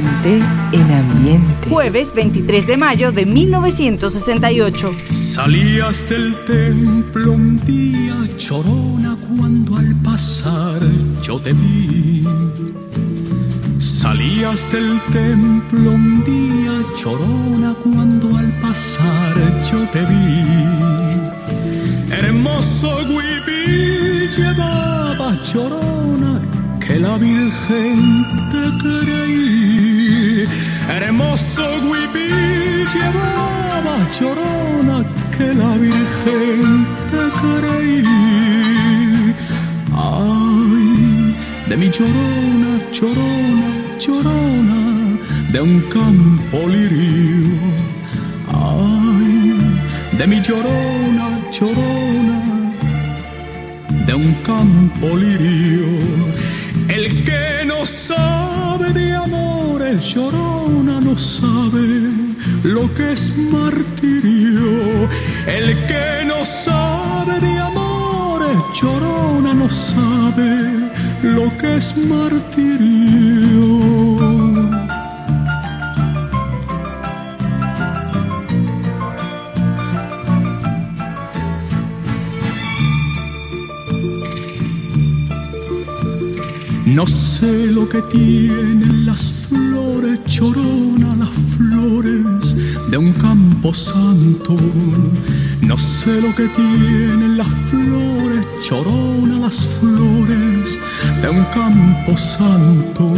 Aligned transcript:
Gente 0.00 0.40
en 0.72 0.90
ambiente. 0.90 1.68
Jueves 1.68 2.12
23 2.14 2.66
de 2.66 2.76
mayo 2.78 3.12
de 3.12 3.26
1968. 3.26 4.90
Salías 5.12 6.08
del 6.08 6.34
templo 6.46 7.32
un 7.32 7.60
día 7.66 8.16
chorona 8.38 9.16
cuando 9.28 9.76
al 9.76 9.94
pasar 10.02 10.80
yo 11.22 11.38
te 11.38 11.52
vi. 11.52 12.26
Salías 13.78 14.70
del 14.72 15.00
templo 15.12 15.90
un 15.90 16.24
día 16.24 16.82
chorona 16.94 17.74
cuando 17.82 18.38
al 18.38 18.50
pasar 18.60 19.34
yo 19.70 19.86
te 19.92 20.00
vi. 20.00 21.30
Hermoso 22.10 22.88
huipil 23.08 24.30
llevaba 24.30 25.40
chorona 25.42 26.40
que 26.80 26.98
la 26.98 27.18
Virgen 27.18 28.24
te 28.50 28.62
creí. 28.82 29.69
Hermoso 30.88 31.62
huipil 31.88 32.86
llevaba 32.92 33.96
chorona 34.16 35.04
que 35.36 35.54
la 35.54 35.72
Virgen 35.76 36.86
te 37.10 37.22
creí. 37.38 38.02
Ay, 39.94 41.36
de 41.68 41.76
mi 41.76 41.90
chorona, 41.90 42.72
chorona, 42.92 43.70
chorona, 43.98 44.80
de 45.52 45.60
un 45.60 45.80
campo 45.96 46.68
lirio. 46.68 47.58
Ay, 48.48 49.56
de 50.18 50.26
mi 50.26 50.42
chorona, 50.42 51.26
chorona, 51.50 52.38
de 54.06 54.14
un 54.14 54.34
campo 54.42 55.16
lirio. 55.16 55.86
El 56.88 57.24
que 57.24 57.59
no 57.80 57.86
sabe 57.86 58.92
de 58.92 59.14
amores, 59.14 60.04
llorona, 60.12 61.00
no 61.00 61.16
sabe 61.16 61.86
lo 62.62 62.92
que 62.94 63.12
es 63.12 63.38
martirio. 63.38 65.08
El 65.46 65.66
que 65.88 66.26
no 66.26 66.44
sabe 66.44 67.40
de 67.40 67.58
amores, 67.58 68.58
llorona, 68.82 69.54
no 69.54 69.70
sabe 69.70 70.50
lo 71.22 71.46
que 71.56 71.76
es 71.76 71.96
martirio. 71.96 73.29
No 87.00 87.06
sé 87.06 87.68
lo 87.68 87.88
que 87.88 88.02
tienen 88.12 89.06
las 89.06 89.32
flores, 89.48 90.20
chorona, 90.26 91.16
las 91.16 91.30
flores 91.56 92.54
de 92.90 92.98
un 92.98 93.14
campo 93.14 93.72
santo. 93.72 94.54
No 95.62 95.78
sé 95.78 96.20
lo 96.20 96.34
que 96.34 96.46
tienen 96.48 97.38
las 97.38 97.48
flores, 97.70 98.44
chorona, 98.60 99.38
las 99.38 99.64
flores 99.80 100.78
de 101.22 101.28
un 101.30 101.42
campo 101.44 102.18
santo. 102.18 103.14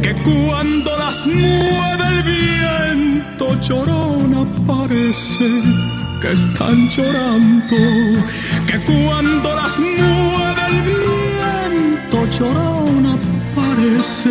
Que 0.00 0.14
cuando 0.22 0.96
las 0.96 1.26
mueve 1.26 2.04
el 2.06 2.22
viento, 2.22 3.60
chorona, 3.60 4.46
parece 4.64 5.50
que 6.20 6.30
están 6.30 6.88
llorando. 6.88 7.76
Que 8.68 8.78
cuando 8.78 9.56
las 9.56 9.80
mueve 9.80 10.21
chorona, 12.32 13.16
parece 13.54 14.30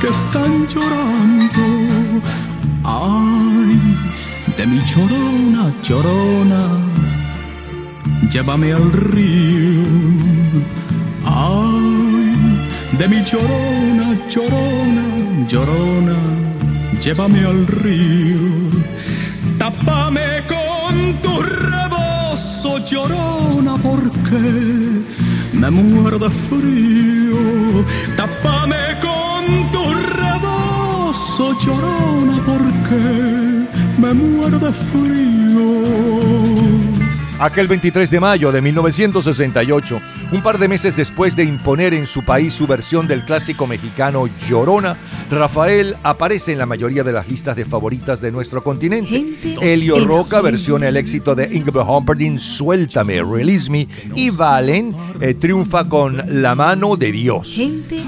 que 0.00 0.06
están 0.06 0.66
llorando. 0.68 1.64
Ay, 2.84 3.78
de 4.56 4.66
mi 4.66 4.82
chorona, 4.84 5.64
chorona, 5.82 6.62
llévame 8.30 8.72
al 8.72 8.90
río. 8.92 9.84
Ay, 11.24 12.58
de 12.98 13.08
mi 13.08 13.24
chorona, 13.24 14.08
chorona, 14.28 15.06
llorona, 15.46 16.18
llévame 17.02 17.40
al 17.44 17.66
río. 17.66 18.46
Tápame 19.58 20.26
con 20.48 20.94
tu 21.22 21.32
rebozo, 21.42 22.78
llorona, 22.90 23.76
porque 23.76 25.02
me 25.60 25.70
muero 25.70 26.18
de 26.18 26.30
frío. 26.30 27.84
Tápame 28.16 28.84
con 29.06 29.44
tu 29.72 29.82
rebozo, 30.22 31.44
llorona, 31.60 32.36
porque 32.46 33.02
me 33.98 34.14
muero 34.14 34.58
de 34.58 34.72
frío. 34.72 35.66
Aquel 37.38 37.68
23 37.68 38.10
de 38.10 38.18
mayo 38.18 38.50
de 38.50 38.62
1968, 38.62 40.00
un 40.32 40.40
par 40.40 40.58
de 40.58 40.68
meses 40.68 40.96
después 40.96 41.36
de 41.36 41.44
imponer 41.44 41.92
en 41.92 42.06
su 42.06 42.24
país 42.24 42.54
su 42.54 42.66
versión 42.66 43.06
del 43.06 43.26
clásico 43.26 43.66
mexicano 43.66 44.26
Llorona, 44.48 44.96
Rafael 45.30 45.96
aparece 46.02 46.52
en 46.52 46.58
la 46.58 46.64
mayoría 46.64 47.04
de 47.04 47.12
las 47.12 47.28
listas 47.28 47.54
de 47.54 47.66
favoritas 47.66 48.22
de 48.22 48.32
nuestro 48.32 48.62
continente. 48.62 49.22
Elio 49.60 50.02
Roca 50.06 50.40
versiona 50.40 50.88
el 50.88 50.96
éxito 50.96 51.34
de 51.34 51.54
Ingrid 51.54 51.76
Humperdinck 51.76 52.38
Suéltame, 52.38 53.22
Release 53.22 53.70
Me 53.70 53.86
y 54.14 54.30
Valen 54.30 54.94
eh, 55.20 55.34
triunfa 55.34 55.86
con 55.86 56.22
La 56.42 56.54
mano 56.54 56.96
de 56.96 57.12
Dios. 57.12 57.60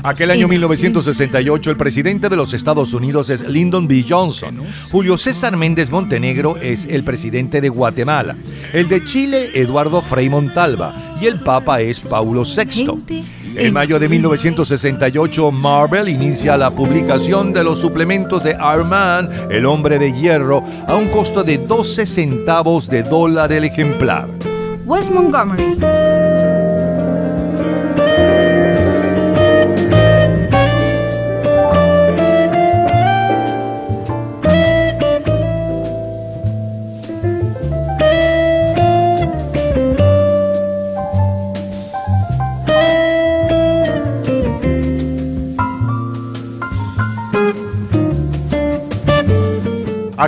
Aquel 0.04 0.30
año 0.30 0.48
1968 0.48 1.70
el 1.70 1.76
presidente 1.76 2.30
de 2.30 2.36
los 2.36 2.54
Estados 2.54 2.94
Unidos 2.94 3.28
es 3.28 3.46
Lyndon 3.46 3.86
B. 3.86 4.06
Johnson. 4.08 4.62
Julio 4.90 5.18
César 5.18 5.54
Méndez 5.54 5.90
Montenegro 5.90 6.56
es 6.56 6.86
el 6.86 7.04
presidente 7.04 7.60
de 7.60 7.68
Guatemala. 7.68 8.34
El 8.72 8.88
de 8.88 9.04
Chile, 9.04 9.17
Eduardo 9.24 10.00
Frei 10.00 10.28
Montalva. 10.28 10.94
Y 11.20 11.26
el 11.26 11.40
Papa 11.40 11.80
es 11.80 11.98
Paulo 12.00 12.44
VI. 12.44 13.24
En 13.56 13.72
mayo 13.72 13.98
de 13.98 14.08
1968, 14.08 15.50
Marvel 15.50 16.08
inicia 16.08 16.56
la 16.56 16.70
publicación 16.70 17.52
de 17.52 17.64
los 17.64 17.80
suplementos 17.80 18.44
de 18.44 18.52
Iron 18.52 18.88
Man, 18.88 19.28
el 19.50 19.66
hombre 19.66 19.98
de 19.98 20.12
hierro, 20.12 20.62
a 20.86 20.94
un 20.94 21.08
costo 21.08 21.42
de 21.42 21.58
12 21.58 22.06
centavos 22.06 22.88
de 22.88 23.02
dólar 23.02 23.50
el 23.50 23.64
ejemplar. 23.64 24.28
Wes 24.84 25.10
Montgomery. 25.10 26.27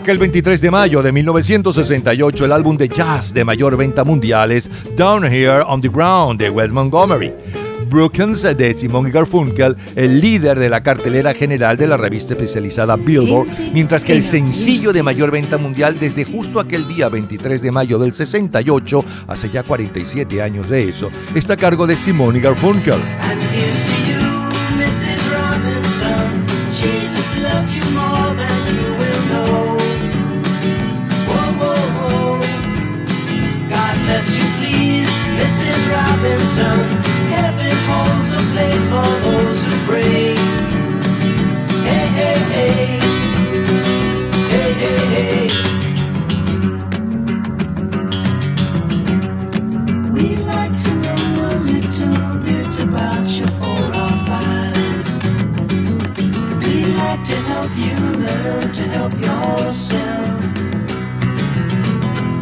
Aquel 0.01 0.17
23 0.17 0.63
de 0.63 0.71
mayo 0.71 1.03
de 1.03 1.13
1968, 1.13 2.47
el 2.47 2.53
álbum 2.53 2.75
de 2.75 2.89
jazz 2.89 3.35
de 3.35 3.45
mayor 3.45 3.77
venta 3.77 4.03
mundial 4.03 4.51
es 4.51 4.71
Down 4.97 5.27
Here 5.27 5.61
on 5.67 5.83
the 5.83 5.91
Ground 5.91 6.41
de 6.41 6.49
Wes 6.49 6.73
Montgomery. 6.73 7.31
Brookens 7.91 8.41
de 8.41 8.75
Simon 8.79 9.09
y 9.09 9.11
Garfunkel, 9.11 9.77
el 9.97 10.23
líder 10.23 10.59
de 10.59 10.71
la 10.71 10.83
cartelera 10.83 11.35
general 11.35 11.77
de 11.77 11.87
la 11.87 11.99
revista 11.99 12.33
especializada 12.33 12.97
Billboard, 12.97 13.49
mientras 13.75 14.03
que 14.03 14.15
el 14.15 14.23
sencillo 14.23 14.95
de 14.95 15.03
mayor 15.03 15.31
venta 15.31 15.59
mundial 15.59 15.99
desde 16.01 16.25
justo 16.25 16.61
aquel 16.61 16.89
día 16.89 17.11
23 17.11 17.61
de 17.61 17.71
mayo 17.71 17.99
del 17.99 18.15
68, 18.15 19.05
hace 19.29 19.51
ya 19.51 19.63
47 19.63 20.41
años 20.41 20.67
de 20.71 20.89
eso, 20.89 21.11
está 21.35 21.53
a 21.53 21.59
cargo 21.59 21.87
de 21.87 21.95
Simon 21.95 22.37
y 22.37 22.41
Garfunkel. 22.41 23.01
Mrs. 36.23 36.61
Robinson. 36.61 36.79
Heaven 37.33 37.77
holds 37.89 38.33
a 38.33 38.43
place 38.53 38.85
for 38.89 39.11
those 39.25 39.65
who 39.65 39.73
pray. 39.89 40.35
Hey, 41.89 42.07
hey, 42.19 42.39
hey. 42.55 43.01
Hey, 44.53 44.73
hey, 44.83 45.01
hey. 45.15 45.49
We 50.13 50.27
like 50.53 50.77
to 50.85 50.93
know 51.05 51.23
a 51.49 51.57
little 51.71 52.39
bit 52.45 52.75
about 52.83 53.27
your 53.39 53.53
four 53.61 53.85
or 54.03 54.15
fives. 54.29 55.15
We 56.65 56.75
like 57.03 57.25
to 57.25 57.37
help 57.53 57.73
you 57.77 57.97
learn 58.27 58.73
to 58.73 58.85
help 58.97 59.15
yourself. 59.15 60.29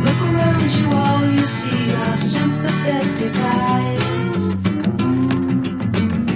Look 0.05 0.21
around 0.23 0.71
you, 0.79 0.87
all 0.93 1.27
you 1.27 1.45
see 1.45 1.95
are 1.95 2.18
sympathetic 2.29 3.35
eyes. 3.37 4.43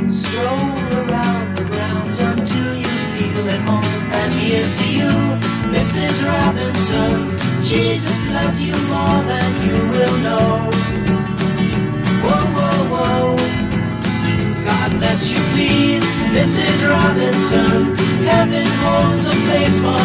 Stroll 0.09 0.73
around 1.00 1.55
the 1.59 1.65
grounds 1.73 2.19
until 2.21 2.71
you 2.85 2.97
feel 3.17 3.44
at 3.50 3.61
home. 3.69 3.97
And 4.21 4.33
here's 4.33 4.75
to 4.81 4.87
you, 4.99 5.12
Mrs. 5.77 6.25
Robinson. 6.25 7.37
Jesus 7.62 8.31
loves 8.31 8.62
you 8.62 8.73
more 8.89 9.21
than 9.33 9.50
you 9.67 9.77
will 9.94 10.17
know. 10.27 10.71
Whoa, 12.25 12.44
whoa, 12.56 12.81
whoa. 12.93 13.37
God 14.65 14.91
bless 14.99 15.31
you, 15.31 15.41
please, 15.53 16.06
Mrs. 16.33 16.89
Robinson. 16.89 17.97
Heaven 18.33 18.69
holds 18.85 19.27
a 19.27 19.37
place 19.44 19.77
for 19.85 20.01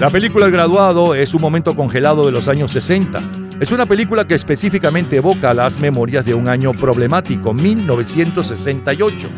La 0.00 0.08
película 0.08 0.46
El 0.46 0.52
Graduado 0.52 1.14
es 1.14 1.34
un 1.34 1.42
momento 1.42 1.76
congelado 1.76 2.24
de 2.24 2.32
los 2.32 2.48
años 2.48 2.70
60. 2.70 3.20
Es 3.60 3.70
una 3.70 3.84
película 3.84 4.26
que 4.26 4.34
específicamente 4.34 5.16
evoca 5.16 5.52
las 5.52 5.78
memorias 5.78 6.24
de 6.24 6.32
un 6.32 6.48
año 6.48 6.72
problemático, 6.72 7.52
1968. 7.52 9.28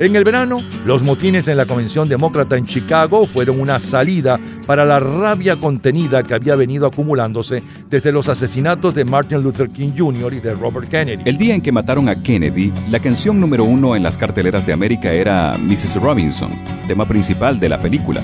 En 0.00 0.16
el 0.16 0.24
verano, 0.24 0.58
los 0.84 1.04
motines 1.04 1.46
en 1.46 1.56
la 1.56 1.66
Convención 1.66 2.08
Demócrata 2.08 2.56
en 2.56 2.66
Chicago 2.66 3.28
fueron 3.28 3.60
una 3.60 3.78
salida 3.78 4.40
para 4.66 4.84
la 4.84 4.98
rabia 4.98 5.54
contenida 5.54 6.24
que 6.24 6.34
había 6.34 6.56
venido 6.56 6.88
acumulándose 6.88 7.62
desde 7.88 8.10
los 8.10 8.28
asesinatos 8.28 8.96
de 8.96 9.04
Martin 9.04 9.40
Luther 9.40 9.70
King 9.70 9.92
Jr. 9.96 10.34
y 10.34 10.40
de 10.40 10.52
Robert 10.54 10.88
Kennedy. 10.88 11.22
El 11.26 11.38
día 11.38 11.54
en 11.54 11.62
que 11.62 11.70
mataron 11.70 12.08
a 12.08 12.20
Kennedy, 12.20 12.72
la 12.90 12.98
canción 12.98 13.38
número 13.38 13.62
uno 13.62 13.94
en 13.94 14.02
las 14.02 14.16
carteleras 14.16 14.66
de 14.66 14.72
América 14.72 15.12
era 15.12 15.56
Mrs. 15.56 15.94
Robinson, 16.02 16.50
tema 16.88 17.06
principal 17.06 17.60
de 17.60 17.68
la 17.68 17.80
película. 17.80 18.20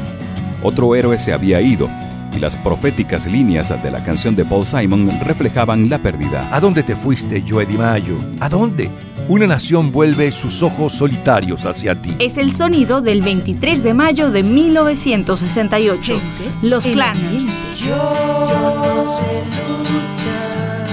Otro 0.65 0.95
héroe 0.95 1.19
se 1.19 1.35
había 1.35 1.61
ido, 1.61 1.91
y 2.35 2.39
las 2.39 2.57
proféticas 2.57 3.27
líneas 3.27 3.69
de 3.83 3.91
la 3.91 4.03
canción 4.03 4.35
de 4.35 4.47
Paul 4.47 4.65
Simon 4.65 5.11
reflejaban 5.21 5.91
la 5.91 5.99
pérdida. 5.99 6.49
¿A 6.51 6.59
dónde 6.59 6.83
te 6.83 6.97
fuiste, 6.97 7.45
Joe 7.47 7.67
DiMaggio? 7.67 8.17
¿A 8.41 8.49
dónde? 8.49 8.91
Una 9.29 9.47
nación 9.47 9.93
vuelve 9.93 10.33
sus 10.33 10.63
ojos 10.63 10.95
solitarios 10.95 11.67
hacia 11.67 12.01
ti. 12.01 12.15
Es 12.19 12.39
el 12.39 12.51
sonido 12.51 13.03
del 13.03 13.21
23 13.21 13.83
de 13.83 13.93
mayo 13.93 14.31
de 14.31 14.43
1968. 14.43 16.19
Los 16.63 16.87
clanes. 16.87 17.45
Yo 17.77 19.05
sé 19.05 19.45
luchar 19.85 20.87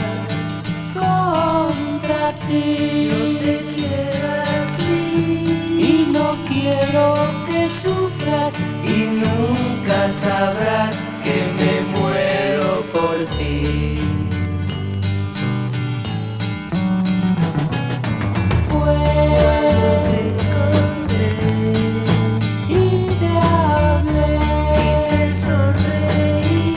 contra 0.94 2.35
ti. 2.45 3.31
Quiero 6.50 7.16
que 7.45 7.68
sufras 7.69 8.54
y 8.83 8.98
nunca 9.22 10.12
sabrás 10.12 11.10
que 11.24 11.38
me 11.57 11.81
muero 12.00 12.83
por 12.94 13.18
ti. 13.38 13.98
Fue 18.69 19.01
y 22.69 23.07
te 23.19 23.31
hablé 23.42 24.39
sonreí 25.30 26.69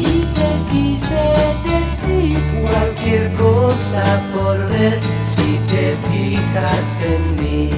y 0.00 0.26
te 0.36 0.50
quise 0.70 1.24
decir 1.64 2.38
cualquier 2.62 3.24
cosa 3.34 4.04
por 4.34 4.56
ver 4.70 5.00
si 5.22 5.48
te 5.70 5.96
fijas 6.08 6.90
en 7.04 7.22
mí. 7.42 7.70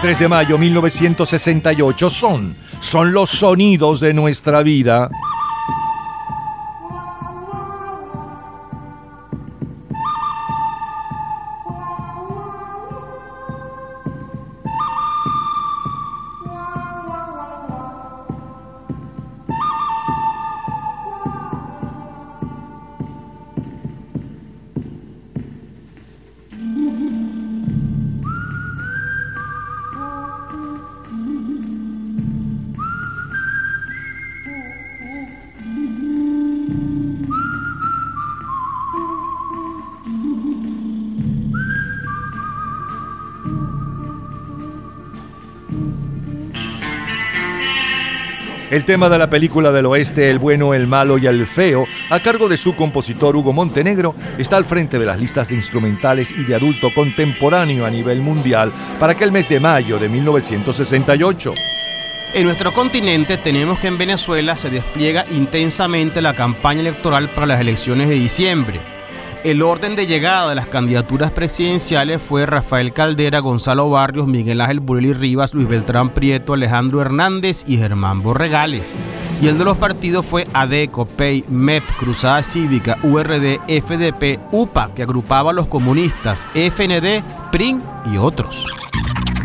23 0.00 0.18
de 0.18 0.28
mayo 0.28 0.56
1968 0.56 2.08
son, 2.08 2.56
son 2.80 3.12
los 3.12 3.28
sonidos 3.28 4.00
de 4.00 4.14
nuestra 4.14 4.62
vida. 4.62 5.10
El 48.70 48.84
tema 48.84 49.08
de 49.08 49.18
la 49.18 49.28
película 49.28 49.72
del 49.72 49.86
oeste 49.86 50.30
El 50.30 50.38
bueno, 50.38 50.74
el 50.74 50.86
malo 50.86 51.18
y 51.18 51.26
el 51.26 51.44
feo, 51.44 51.86
a 52.08 52.20
cargo 52.20 52.48
de 52.48 52.56
su 52.56 52.76
compositor 52.76 53.34
Hugo 53.34 53.52
Montenegro, 53.52 54.14
está 54.38 54.56
al 54.56 54.64
frente 54.64 54.96
de 54.96 55.06
las 55.06 55.18
listas 55.18 55.48
de 55.48 55.56
instrumentales 55.56 56.30
y 56.30 56.44
de 56.44 56.54
adulto 56.54 56.94
contemporáneo 56.94 57.84
a 57.84 57.90
nivel 57.90 58.20
mundial 58.20 58.72
para 59.00 59.14
aquel 59.14 59.32
mes 59.32 59.48
de 59.48 59.58
mayo 59.58 59.98
de 59.98 60.08
1968. 60.08 61.52
En 62.32 62.44
nuestro 62.44 62.72
continente 62.72 63.38
tenemos 63.38 63.76
que 63.80 63.88
en 63.88 63.98
Venezuela 63.98 64.54
se 64.54 64.70
despliega 64.70 65.24
intensamente 65.32 66.22
la 66.22 66.34
campaña 66.34 66.78
electoral 66.78 67.28
para 67.30 67.48
las 67.48 67.60
elecciones 67.60 68.08
de 68.08 68.14
diciembre. 68.14 68.99
El 69.42 69.62
orden 69.62 69.96
de 69.96 70.06
llegada 70.06 70.50
de 70.50 70.54
las 70.54 70.66
candidaturas 70.66 71.30
presidenciales 71.30 72.20
fue 72.20 72.44
Rafael 72.44 72.92
Caldera, 72.92 73.38
Gonzalo 73.38 73.88
Barrios, 73.88 74.26
Miguel 74.26 74.60
Ángel 74.60 74.80
Bureli 74.80 75.14
Rivas, 75.14 75.54
Luis 75.54 75.66
Beltrán 75.66 76.10
Prieto, 76.10 76.52
Alejandro 76.52 77.00
Hernández 77.00 77.64
y 77.66 77.78
Germán 77.78 78.22
Borregales. 78.22 78.96
Y 79.40 79.48
el 79.48 79.56
de 79.56 79.64
los 79.64 79.78
partidos 79.78 80.26
fue 80.26 80.46
ADECO, 80.52 81.06
PEI, 81.06 81.46
MEP, 81.48 81.82
Cruzada 81.96 82.42
Cívica, 82.42 82.98
URD, 83.02 83.60
FDP, 83.66 84.40
UPA, 84.52 84.90
que 84.94 85.04
agrupaba 85.04 85.52
a 85.52 85.54
los 85.54 85.68
comunistas, 85.68 86.46
FND, 86.54 87.24
PRIN 87.50 87.82
y 88.12 88.18
otros. 88.18 88.66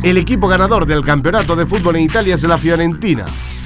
El 0.03 0.17
equipo 0.17 0.49
ganador 0.49 0.85
del 0.85 1.05
campeonato 1.05 1.55
de 1.55 1.65
fútbol 1.65 1.95
en 1.95 2.03
Italia 2.03 2.35
es 2.35 2.43
la 2.43 2.57
Fiorentina. 2.57 3.23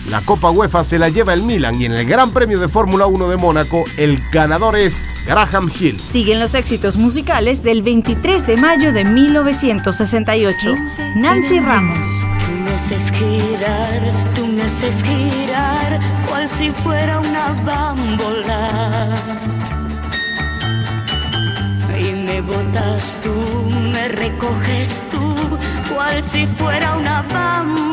La 0.08 0.22
Copa 0.22 0.50
UEFA 0.50 0.84
se 0.84 0.98
la 0.98 1.10
lleva 1.10 1.34
el 1.34 1.44
Milan 1.44 1.79
y 1.79 1.86
en 1.86 1.94
el 1.94 2.06
Gran 2.06 2.32
Premio 2.32 2.60
de 2.60 2.68
Fórmula 2.68 3.06
1 3.06 3.29
de 3.29 3.38
Mónaco 3.38 3.84
el 3.98 4.20
ganador 4.32 4.75
es 4.75 5.08
Graham 5.27 5.72
Hill. 5.79 6.00
Siguen 6.00 6.39
los 6.39 6.56
éxitos 6.56 6.98
musicales 6.98 7.62
del 7.62 7.82
23 7.84 8.48
de 8.48 8.58
mayo 8.58 8.91
de 8.91 9.06
1968. 9.06 10.75
Nancy 11.15 11.60
Ramos. 11.60 12.08
Tú 12.46 12.51
me 12.56 12.74
haces 12.74 13.12
girar, 13.12 14.34
tú 14.36 14.48
me 14.48 14.63
haces 14.63 15.03
girar, 15.03 16.00
cual 16.27 16.50
si 16.50 16.72
fuera 16.72 17.20
una 17.20 17.53
bámbola. 17.63 19.15
Y 22.00 22.13
me 22.13 22.41
botas 22.41 23.20
tú, 23.22 23.34
me 23.91 24.08
recoges 24.08 25.03
tú, 25.12 25.36
cual 25.94 26.24
si 26.24 26.48
fuera 26.48 26.96
una 26.96 27.22
bámbola. 27.24 27.89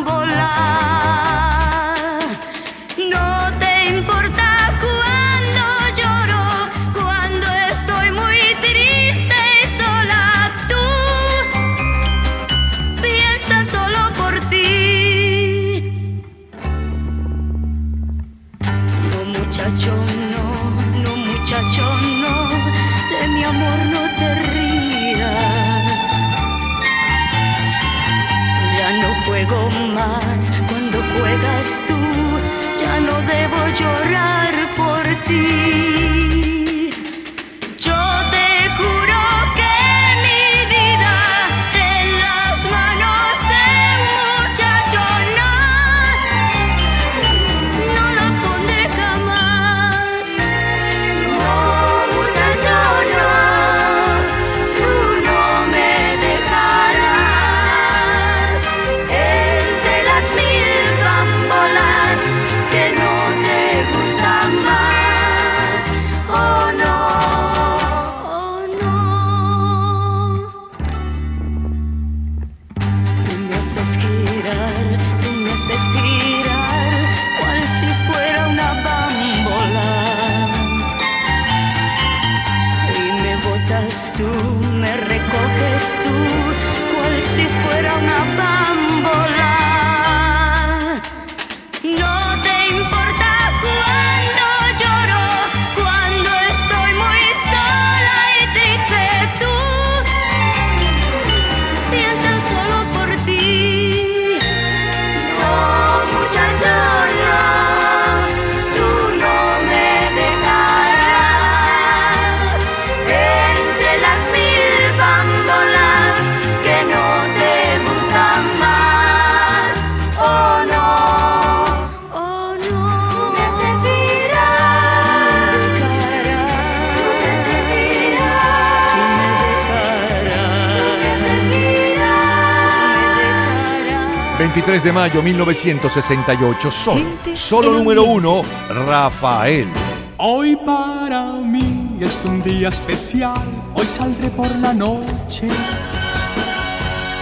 23 134.67 134.83
de 134.83 134.93
mayo 134.93 135.23
1968. 135.23 136.71
Solo, 136.73 136.99
Gente 136.99 137.37
solo 137.37 137.71
número 137.71 138.03
uno, 138.03 138.43
Rafael. 138.69 139.69
Hoy 140.17 140.57
para 140.57 141.35
mí 141.35 141.97
es 142.01 142.25
un 142.25 142.43
día 142.43 142.71
especial, 142.71 143.45
hoy 143.75 143.87
saldré 143.87 144.29
por 144.31 144.51
la 144.57 144.75
noche. 144.75 145.47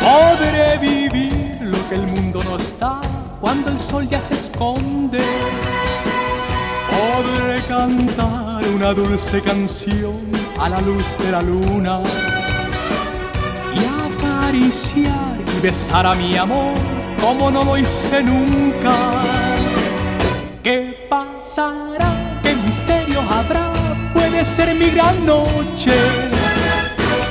Podré 0.01 0.79
vivir 0.79 1.59
lo 1.61 1.89
que 1.91 1.97
el 1.97 2.07
mundo 2.07 2.43
nos 2.45 2.79
da 2.79 3.03
cuando 3.43 3.69
el 3.69 3.79
sol 3.79 4.09
ya 4.09 4.23
se 4.23 4.33
esconde. 4.33 5.21
Podré 6.89 7.61
cantar 7.69 8.65
una 8.75 8.95
dulce 8.95 9.43
canción 9.43 10.31
a 10.59 10.71
la 10.71 10.81
luz 10.81 11.15
de 11.19 11.31
la 11.31 11.43
luna 11.43 12.01
y 13.75 14.17
acariciar 14.17 15.39
y 15.59 15.61
besar 15.61 16.07
a 16.07 16.15
mi 16.15 16.35
amor 16.39 16.94
como 17.25 17.51
no 17.51 17.65
lo 17.65 17.79
hice 17.79 18.23
nunca. 18.23 18.95
¿Qué 20.63 21.07
pasará? 21.09 22.11
¿Qué 22.43 22.55
misterio 22.67 23.21
habrá? 23.23 23.73
Puede 24.13 24.45
ser 24.45 24.75
mi 24.75 24.91
gran 24.91 25.25
noche. 25.25 25.97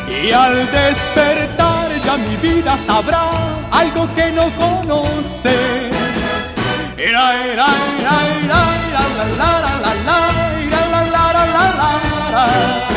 Y 0.09 0.31
al 0.31 0.55
despertar 0.71 1.89
ya 2.03 2.17
mi 2.17 2.35
vida 2.37 2.75
sabrá 2.75 3.29
algo 3.71 4.07
que 4.15 4.31
no 4.31 4.45
conoce. 4.63 5.55
La, 6.97 7.27
la, 7.59 7.71
la, 8.05 8.17
la, 8.49 8.61
la, 8.89 9.13
la, 9.37 9.53
la, 9.61 9.73
la, 9.73 9.93
la, 9.93 11.29
la, 12.31 12.92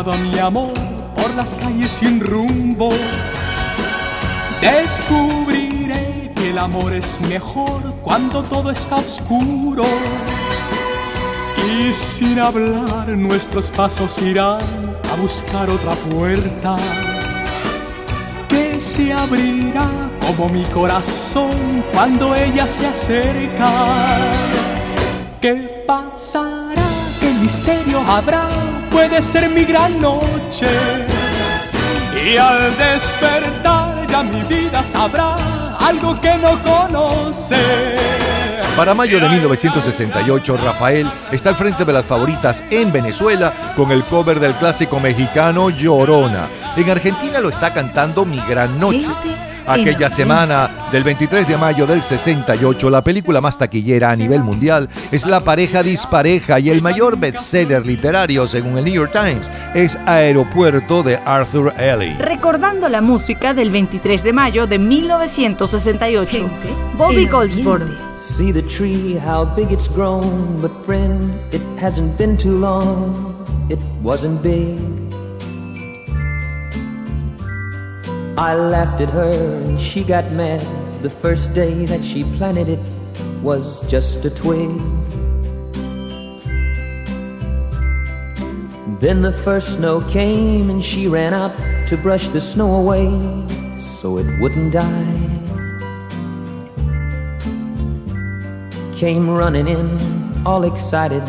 a 0.00 0.16
mi 0.16 0.38
amor 0.38 0.72
por 1.14 1.34
las 1.34 1.52
calles 1.52 1.92
sin 1.92 2.18
rumbo. 2.18 2.88
Descubriré 4.62 6.32
que 6.34 6.50
el 6.50 6.58
amor 6.58 6.94
es 6.94 7.20
mejor 7.28 7.94
cuando 8.02 8.42
todo 8.42 8.70
está 8.70 8.94
oscuro. 8.94 9.84
Y 11.68 11.92
sin 11.92 12.38
hablar 12.40 13.06
nuestros 13.08 13.70
pasos 13.70 14.20
irán 14.22 14.62
a 15.12 15.16
buscar 15.20 15.68
otra 15.68 15.92
puerta 15.92 16.76
que 18.48 18.80
se 18.80 19.12
abrirá 19.12 19.88
como 20.26 20.48
mi 20.48 20.62
corazón 20.64 21.84
cuando 21.92 22.34
ella 22.34 22.66
se 22.66 22.86
acerca. 22.86 23.70
¿Qué 25.42 25.84
pasará? 25.86 26.82
¿Qué 27.20 27.30
misterio 27.34 28.00
habrá? 28.00 28.48
Puede 28.92 29.22
ser 29.22 29.48
mi 29.48 29.64
gran 29.64 30.00
noche. 30.00 30.68
Y 32.24 32.36
al 32.36 32.76
despertar 32.76 34.06
ya 34.06 34.22
mi 34.22 34.42
vida 34.42 34.82
sabrá 34.82 35.34
algo 35.78 36.20
que 36.20 36.36
no 36.36 36.62
conoce. 36.62 37.56
Para 38.76 38.94
mayo 38.94 39.20
de 39.20 39.28
1968, 39.28 40.56
Rafael 40.56 41.06
está 41.30 41.50
al 41.50 41.56
frente 41.56 41.84
de 41.84 41.92
las 41.92 42.06
favoritas 42.06 42.62
en 42.70 42.92
Venezuela 42.92 43.52
con 43.76 43.90
el 43.92 44.04
cover 44.04 44.40
del 44.40 44.54
clásico 44.54 45.00
mexicano 45.00 45.70
Llorona. 45.70 46.48
En 46.76 46.88
Argentina 46.90 47.40
lo 47.40 47.48
está 47.48 47.72
cantando 47.72 48.24
Mi 48.24 48.40
Gran 48.48 48.78
Noche. 48.78 49.08
Aquella 49.66 50.10
semana 50.10 50.68
del 50.90 51.04
23 51.04 51.46
de 51.46 51.56
mayo 51.56 51.86
del 51.86 52.02
68, 52.02 52.90
la 52.90 53.00
película 53.00 53.40
más 53.40 53.56
taquillera 53.56 54.10
a 54.10 54.16
nivel 54.16 54.42
mundial 54.42 54.88
es 55.10 55.24
La 55.26 55.40
pareja 55.40 55.82
dispareja 55.82 56.58
y 56.58 56.70
el 56.70 56.82
mayor 56.82 57.18
bestseller 57.18 57.86
literario, 57.86 58.48
según 58.48 58.78
el 58.78 58.84
New 58.84 58.94
York 58.94 59.12
Times, 59.12 59.50
es 59.74 59.96
Aeropuerto 60.06 61.02
de 61.02 61.16
Arthur 61.16 61.72
Ely. 61.78 62.18
Recordando 62.18 62.88
la 62.88 63.00
música 63.00 63.54
del 63.54 63.70
23 63.70 64.22
de 64.22 64.32
mayo 64.32 64.66
de 64.66 64.78
1968. 64.78 66.30
Gente 66.30 66.74
Bobby 66.96 67.26
Goldsboro. 67.26 67.86
See 68.16 68.52
the 68.52 68.62
tree, 68.62 69.18
how 69.18 69.44
big 69.44 69.72
it's 69.72 69.88
grown. 69.88 70.60
But 70.60 70.72
friend, 70.86 71.32
it 71.52 71.62
hasn't 71.80 72.16
been 72.18 72.36
too 72.36 72.58
long. 72.58 73.36
It 73.68 73.78
wasn't 74.02 74.42
big. 74.42 75.01
I 78.36 78.54
laughed 78.54 79.00
at 79.00 79.08
her 79.10 79.30
and 79.30 79.80
she 79.80 80.04
got 80.04 80.30
mad. 80.32 80.60
The 81.02 81.10
first 81.10 81.52
day 81.52 81.84
that 81.86 82.04
she 82.04 82.24
planted 82.36 82.68
it 82.68 82.80
was 83.42 83.80
just 83.90 84.24
a 84.24 84.30
twig. 84.30 84.70
Then 89.00 89.22
the 89.22 89.32
first 89.44 89.74
snow 89.74 90.00
came 90.10 90.70
and 90.70 90.84
she 90.84 91.08
ran 91.08 91.34
out 91.34 91.56
to 91.88 91.96
brush 91.96 92.28
the 92.28 92.40
snow 92.40 92.74
away 92.76 93.08
so 94.00 94.18
it 94.18 94.40
wouldn't 94.40 94.72
die. 94.72 95.32
came 99.02 99.28
running 99.28 99.66
in, 99.66 100.46
all 100.46 100.62
excited, 100.62 101.24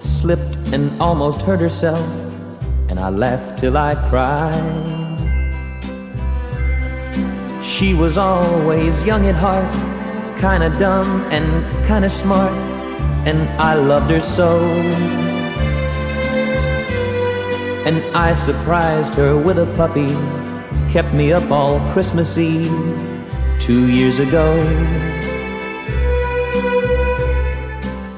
slipped 0.00 0.56
and 0.72 0.98
almost 0.98 1.42
hurt 1.42 1.60
herself, 1.60 2.00
and 2.88 2.98
I 2.98 3.10
laughed 3.10 3.58
till 3.58 3.76
I 3.76 3.96
cried. 4.08 5.01
She 7.82 7.94
was 7.94 8.16
always 8.16 9.02
young 9.02 9.26
at 9.26 9.34
heart, 9.34 9.74
kinda 10.38 10.70
dumb 10.78 11.26
and 11.32 11.46
kinda 11.84 12.08
smart, 12.10 12.52
and 13.26 13.40
I 13.58 13.74
loved 13.74 14.08
her 14.12 14.20
so. 14.20 14.60
And 17.84 18.04
I 18.14 18.34
surprised 18.34 19.14
her 19.14 19.36
with 19.36 19.58
a 19.58 19.66
puppy, 19.76 20.14
kept 20.92 21.12
me 21.12 21.32
up 21.32 21.50
all 21.50 21.80
Christmas 21.92 22.38
Eve 22.38 22.70
two 23.58 23.88
years 23.88 24.20
ago. 24.20 24.46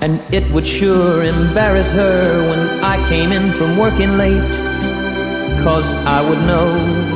And 0.03 0.21
it 0.31 0.45
would 0.53 0.67
sure 0.67 1.25
embarrass 1.25 1.91
her 1.93 2.51
when 2.51 2.85
I 2.85 2.97
came 3.09 3.33
in 3.33 3.51
from 3.53 3.79
working 3.79 4.19
late. 4.19 4.55
Cause 5.65 5.89
I 6.05 6.21
would 6.21 6.43
know 6.51 7.14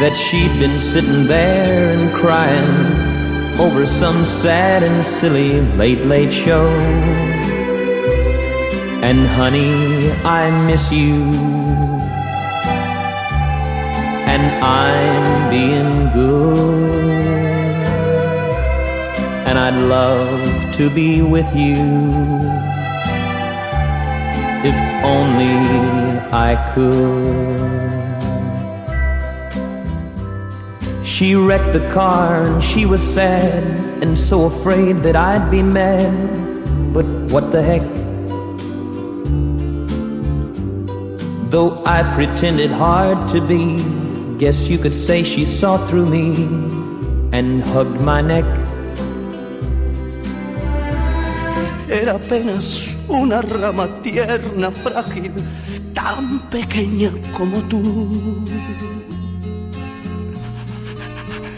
that 0.00 0.14
she'd 0.16 0.58
been 0.58 0.80
sitting 0.80 1.26
there 1.26 1.96
and 1.96 2.14
crying 2.14 3.60
over 3.60 3.86
some 3.86 4.24
sad 4.24 4.82
and 4.82 5.04
silly 5.04 5.60
late, 5.76 6.04
late 6.06 6.32
show. 6.32 6.68
And 9.02 9.26
honey, 9.26 10.12
I 10.24 10.50
miss 10.66 10.90
you. 10.90 11.24
And 14.32 14.64
I'm 14.64 15.50
being 15.50 16.10
good 16.12 17.12
and 19.52 19.58
I'd 19.58 19.74
love 19.86 20.74
to 20.76 20.88
be 20.88 21.20
with 21.20 21.54
you 21.54 21.74
if 24.64 24.76
only 25.04 25.52
I 26.32 26.72
could. 26.72 28.11
She 31.22 31.36
wrecked 31.36 31.72
the 31.72 31.88
car 31.92 32.42
and 32.42 32.60
she 32.60 32.84
was 32.84 33.00
sad 33.00 33.62
and 34.02 34.18
so 34.18 34.46
afraid 34.46 35.04
that 35.04 35.14
I'd 35.14 35.52
be 35.52 35.62
mad. 35.62 36.12
But 36.92 37.06
what 37.30 37.52
the 37.52 37.62
heck? 37.62 37.86
Though 41.52 41.80
I 41.86 42.02
pretended 42.16 42.72
hard 42.72 43.28
to 43.28 43.40
be, 43.40 43.78
guess 44.36 44.66
you 44.66 44.78
could 44.78 44.92
say 44.92 45.22
she 45.22 45.44
saw 45.44 45.78
through 45.86 46.06
me 46.06 46.42
and 47.30 47.62
hugged 47.62 48.00
my 48.00 48.20
neck. 48.20 48.44
Era 51.88 52.16
apenas 52.16 52.96
una 53.08 53.42
rama 53.42 53.86
tierna, 54.02 54.72
frágil, 54.72 55.34
tan 55.94 56.40
pequeña 56.50 57.12
como 57.38 57.62
tú. 57.70 57.78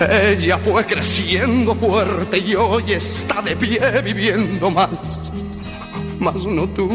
Ella 0.00 0.58
fue 0.58 0.84
creciendo 0.84 1.74
fuerte 1.74 2.38
y 2.38 2.54
hoy 2.56 2.92
está 2.92 3.40
de 3.40 3.54
pie 3.54 4.02
viviendo 4.02 4.70
más, 4.70 5.32
más 6.18 6.44
no 6.44 6.66
tú. 6.68 6.90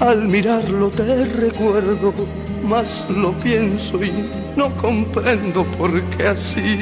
Al 0.00 0.26
mirarlo 0.28 0.88
te 0.88 1.26
recuerdo, 1.26 2.14
más 2.64 3.06
lo 3.10 3.36
pienso 3.38 4.02
y 4.02 4.30
no 4.56 4.74
comprendo 4.76 5.64
por 5.72 6.02
qué 6.04 6.28
así. 6.28 6.78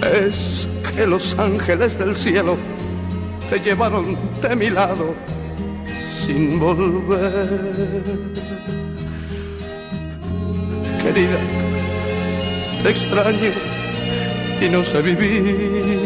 Es 0.00 0.68
que 0.94 1.06
los 1.06 1.36
ángeles 1.38 1.98
del 1.98 2.14
cielo 2.14 2.56
te 3.50 3.58
llevaron 3.58 4.16
de 4.40 4.54
mi 4.54 4.70
lado 4.70 5.14
sin 6.00 6.60
volver. 6.60 7.50
Querida, 11.02 11.38
te 12.82 12.90
extraño, 12.90 13.52
y 14.60 14.68
no 14.68 14.84
sé 14.84 15.00
vivir 15.00 16.00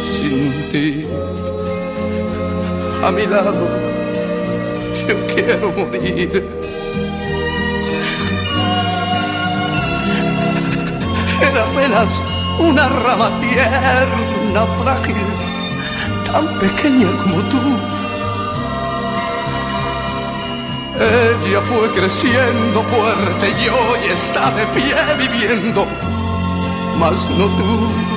sin 0.00 0.68
ti. 0.70 1.02
A 3.04 3.12
mi 3.12 3.24
lado 3.26 3.68
yo 5.06 5.26
quiero 5.32 5.70
morir. 5.70 6.44
Era 11.40 11.62
apenas 11.62 12.20
una 12.58 12.88
rama 12.88 13.30
tierna, 13.40 14.66
frágil, 14.82 15.14
tan 16.32 16.46
pequeña 16.58 17.08
como 17.22 17.38
tú. 17.48 17.95
Ella 20.98 21.60
fue 21.60 21.90
creciendo 21.90 22.82
fuerte 22.82 23.50
y 23.50 23.68
hoy 23.68 24.12
está 24.12 24.50
de 24.52 24.66
pie 24.68 24.94
viviendo, 25.18 25.86
mas 26.98 27.28
no 27.30 27.46
tú. 27.46 28.16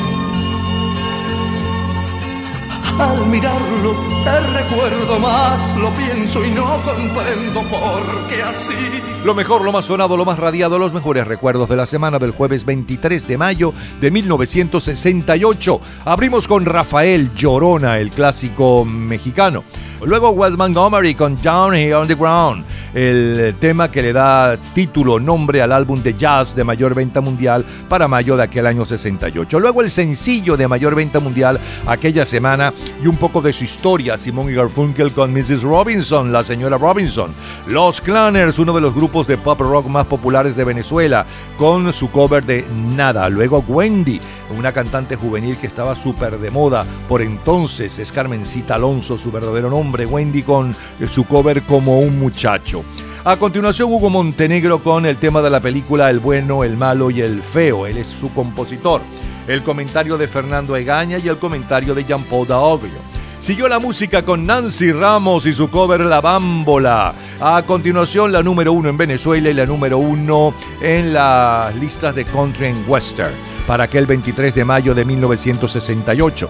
Al 3.00 3.26
mirarlo 3.28 3.96
te 4.24 4.40
recuerdo 4.42 5.20
más, 5.20 5.76
lo 5.78 5.90
pienso 5.92 6.44
y 6.46 6.52
no 6.52 6.82
comprendo 6.84 7.62
por 7.64 8.28
qué 8.28 8.44
así. 8.44 9.02
Lo 9.26 9.34
mejor, 9.34 9.64
lo 9.64 9.74
más 9.74 9.86
sonado, 9.86 10.16
lo 10.16 10.24
más 10.24 10.40
radiado, 10.40 10.80
los 10.80 10.94
mejores 10.94 11.28
recuerdos 11.28 11.68
de 11.68 11.76
la 11.76 11.86
semana 11.86 12.20
del 12.20 12.32
jueves 12.32 12.66
23 12.66 13.28
de 13.28 13.38
mayo 13.38 13.74
de 14.00 14.12
1968. 14.12 15.82
Abrimos 16.06 16.48
con 16.48 16.66
Rafael 16.66 17.34
Llorona, 17.36 18.00
el 18.00 18.10
clásico 18.10 18.86
mexicano. 18.86 19.64
Luego 20.02 20.32
Wes 20.32 20.56
Montgomery 20.56 21.14
con 21.14 21.36
Down 21.42 21.74
Here 21.74 21.94
on 21.94 22.08
the 22.08 22.16
Ground, 22.16 22.64
el 22.94 23.56
tema 23.60 23.92
que 23.92 24.02
le 24.02 24.14
da 24.14 24.58
título, 24.74 25.20
nombre 25.20 25.62
al 25.62 25.72
álbum 25.72 26.02
de 26.02 26.16
jazz 26.16 26.56
de 26.56 26.64
mayor 26.64 26.96
venta 26.96 27.22
mundial 27.22 27.66
para 27.88 28.08
mayo 28.08 28.36
de 28.38 28.44
aquel 28.44 28.66
año 28.66 28.86
68. 28.86 29.60
Luego 29.60 29.82
el 29.82 29.90
sencillo 29.90 30.58
de 30.58 30.68
mayor 30.68 30.96
venta 30.96 31.20
mundial 31.20 31.60
aquella 31.86 32.26
semana 32.26 32.74
y 33.04 33.08
un 33.08 33.18
poco 33.18 33.42
de 33.42 33.54
su 33.54 33.64
historia, 33.64 34.18
Simón 34.18 34.50
y 34.50 34.56
Garfunkel 34.56 35.12
con 35.12 35.34
Mrs. 35.34 35.64
Robinson, 35.64 36.32
la 36.32 36.44
señora 36.44 36.78
Robinson. 36.78 37.34
Los 37.68 38.02
Clanners, 38.02 38.60
uno 38.60 38.74
de 38.74 38.82
los 38.82 38.94
grupos 38.94 39.28
de 39.28 39.38
pop 39.38 39.60
rock 39.60 39.88
más 39.88 40.06
populares 40.06 40.56
de 40.56 40.64
Venezuela, 40.64 41.26
con 41.58 41.92
su 41.94 42.10
cover 42.12 42.46
de 42.46 42.66
Nada. 42.96 43.30
Luego 43.30 43.64
Wendy, 43.68 44.20
una 44.58 44.72
cantante 44.72 45.16
juvenil 45.16 45.58
que 45.58 45.68
estaba 45.68 45.96
súper 45.96 46.38
de 46.40 46.52
moda 46.52 46.86
por 47.08 47.22
entonces, 47.22 48.00
es 48.00 48.12
Carmencita 48.12 48.76
Alonso, 48.76 49.18
su 49.18 49.32
verdadero 49.32 49.70
nombre, 49.70 50.06
Wendy 50.06 50.44
con 50.44 50.76
su 51.12 51.26
cover 51.26 51.64
como 51.64 52.00
un 52.00 52.20
muchacho. 52.20 52.84
A 53.26 53.36
continuación, 53.36 53.92
Hugo 53.92 54.10
Montenegro 54.10 54.82
con 54.82 55.06
el 55.06 55.18
tema 55.18 55.42
de 55.42 55.50
la 55.50 55.60
película 55.60 56.10
El 56.10 56.22
bueno, 56.22 56.64
el 56.64 56.78
malo 56.78 57.12
y 57.12 57.20
el 57.20 57.44
feo. 57.44 57.86
Él 57.86 57.98
es 57.98 58.08
su 58.08 58.34
compositor. 58.34 59.02
El 59.46 59.62
comentario 59.62 60.18
de 60.18 60.30
Fernando 60.30 60.74
Egaña 60.78 61.18
y 61.18 61.28
el 61.28 61.38
comentario 61.38 61.94
de 61.94 62.06
Jean-Paul 62.06 62.48
Daoglio. 62.48 62.98
Siguió 63.40 63.68
la 63.68 63.80
música 63.80 64.24
con 64.24 64.46
Nancy 64.46 64.94
Ramos 64.94 65.46
y 65.46 65.54
su 65.54 65.70
cover 65.70 66.00
La 66.02 66.22
Bámbola. 66.22 67.14
A 67.42 67.62
continuación, 67.64 68.32
la 68.32 68.42
número 68.42 68.72
uno 68.72 68.88
en 68.88 68.96
Venezuela 68.98 69.50
y 69.50 69.54
la 69.54 69.66
número 69.66 69.98
uno 69.98 70.54
en 70.82 71.14
las 71.14 71.76
listas 71.76 72.16
de 72.16 72.24
country 72.24 72.68
and 72.68 72.88
western 72.88 73.34
para 73.68 73.84
aquel 73.84 74.06
23 74.06 74.56
de 74.56 74.66
mayo 74.66 74.96
de 74.96 75.04
1968. 75.04 76.50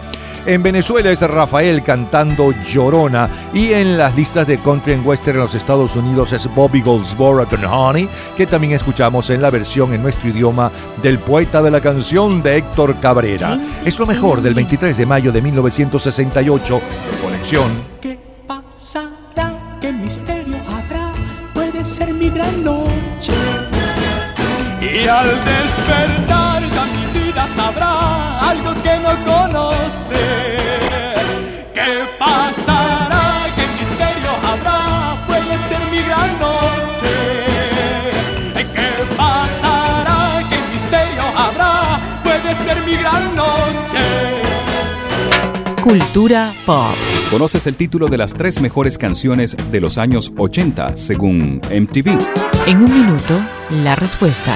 En 0.50 0.64
Venezuela 0.64 1.12
es 1.12 1.22
Rafael 1.22 1.84
cantando 1.84 2.52
Llorona 2.52 3.30
y 3.54 3.72
en 3.72 4.00
las 4.00 4.16
listas 4.16 4.48
de 4.48 4.58
country 4.58 4.94
and 4.94 5.06
western 5.06 5.38
en 5.38 5.44
los 5.44 5.54
Estados 5.54 5.96
Unidos 5.96 6.34
es 6.34 6.52
Bobby 6.56 6.82
Goldsboro 6.82 7.48
con 7.48 7.64
Honey, 7.64 8.10
que 8.36 8.48
también 8.48 8.74
escuchamos 8.74 9.30
en 9.30 9.44
la 9.44 9.52
versión 9.52 9.94
en 9.94 10.02
nuestro 10.02 10.28
idioma 10.28 10.72
del 11.04 11.20
poeta 11.20 11.62
de 11.62 11.70
la 11.70 11.82
canción 11.82 12.42
de 12.42 12.58
Héctor 12.58 13.00
Cabrera. 13.00 13.60
Es 13.86 14.00
lo 14.00 14.08
mejor 14.08 14.42
del 14.42 14.56
23 14.56 14.98
de 14.98 15.06
mayo 15.06 15.32
de 15.32 15.40
1968 15.40 16.82
de 17.12 17.18
colección. 17.22 17.72
¿Qué 18.02 18.20
pasará? 18.48 19.54
¿Qué 19.80 19.92
misterio 19.92 20.58
habrá? 20.68 21.12
Puede 21.54 21.86
ser 21.86 22.12
mi 22.12 22.32
gran 22.32 22.64
noche. 22.64 23.34
Y 24.82 25.08
al 25.08 25.28
despertar 25.28 26.60
algo 28.50 28.74
que 28.84 29.00
no 29.00 29.14
conoce. 29.26 30.58
¿Qué 31.74 32.04
pasará? 32.18 33.22
¿Qué 33.56 33.66
misterio 33.80 34.32
habrá? 34.48 35.26
Puede 35.28 35.58
ser 35.58 35.80
mi 35.92 36.02
gran 36.02 36.40
noche. 36.40 37.14
¿Qué 38.54 38.90
pasará? 39.16 40.42
¿Qué 40.50 40.58
misterio 40.74 41.24
habrá? 41.36 42.00
Puede 42.24 42.56
ser 42.56 42.78
mi 42.86 42.96
gran 42.96 43.36
noche. 43.36 44.00
Cultura 45.82 46.52
pop. 46.66 46.94
¿Conoces 47.32 47.68
el 47.68 47.76
título 47.76 48.08
de 48.08 48.18
las 48.18 48.34
tres 48.34 48.60
mejores 48.60 48.98
canciones 48.98 49.56
de 49.72 49.80
los 49.80 49.98
años 49.98 50.32
80 50.38 50.98
según 50.98 51.62
MTV? 51.72 52.18
En 52.66 52.84
un 52.84 52.94
minuto, 52.94 53.40
la 53.84 53.96
respuesta. 53.96 54.54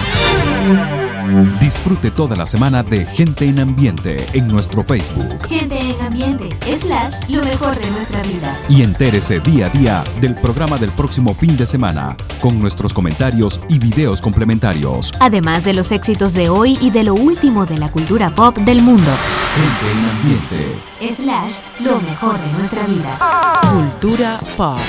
Disfrute 1.60 2.12
toda 2.12 2.36
la 2.36 2.46
semana 2.46 2.84
de 2.84 3.06
Gente 3.06 3.46
en 3.46 3.60
Ambiente 3.60 4.18
en 4.34 4.48
nuestro 4.48 4.84
Facebook. 4.84 5.48
Gente 5.48 5.80
en 5.80 6.02
ambiente, 6.02 6.50
slash, 6.82 7.14
lo 7.30 7.42
mejor 7.44 7.76
de 7.78 7.90
nuestra 7.92 8.22
vida. 8.24 8.60
Y 8.68 8.82
entérese 8.82 9.40
día 9.40 9.68
a 9.68 9.70
día 9.70 10.04
del 10.20 10.36
programa 10.36 10.78
del 10.78 10.92
próximo 10.92 11.34
fin 11.34 11.56
de 11.56 11.66
semana, 11.66 12.18
con 12.42 12.60
nuestros 12.60 12.94
comentarios 12.94 13.62
y 13.70 13.80
videos 13.80 14.22
complementarios. 14.22 15.14
Además 15.20 15.64
de 15.64 15.74
los 15.74 15.92
éxitos 15.92 16.34
de 16.34 16.50
hoy 16.50 16.78
y 16.82 16.92
de 16.92 17.04
lo 17.04 17.14
último 17.14 17.66
de 17.66 17.78
la 17.78 17.90
cultura 17.90 18.30
pop 18.30 18.58
del 18.58 18.82
mundo. 18.82 19.12
Gente 19.56 19.92
en 19.92 20.06
Ambiente. 20.10 21.22
Slash, 21.24 21.60
lo 21.86 22.02
mejor 22.02 22.38
de 22.38 22.52
nuestra 22.58 22.86
vida. 22.86 23.62
Cultura 23.72 24.40
pop. 24.58 24.80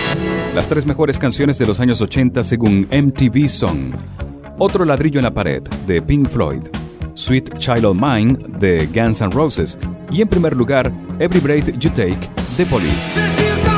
Las 0.54 0.68
tres 0.68 0.84
mejores 0.84 1.18
canciones 1.18 1.58
de 1.58 1.66
los 1.66 1.78
años 1.80 2.00
80 2.00 2.42
según 2.42 2.88
MTV 2.90 3.48
son 3.48 4.33
Otro 4.58 4.84
ladrillo 4.84 5.18
en 5.18 5.24
la 5.24 5.34
pared 5.34 5.62
de 5.86 6.00
Pink 6.00 6.28
Floyd, 6.28 6.62
Sweet 7.14 7.58
Child 7.58 7.84
of 7.86 7.96
Mine 8.00 8.36
de 8.60 8.86
Guns 8.86 9.20
N' 9.20 9.32
Roses 9.32 9.78
y 10.10 10.22
en 10.22 10.28
primer 10.28 10.56
lugar 10.56 10.92
Every 11.18 11.40
Breath 11.40 11.76
You 11.78 11.90
Take 11.90 12.30
de 12.56 12.66
Police. 12.66 13.73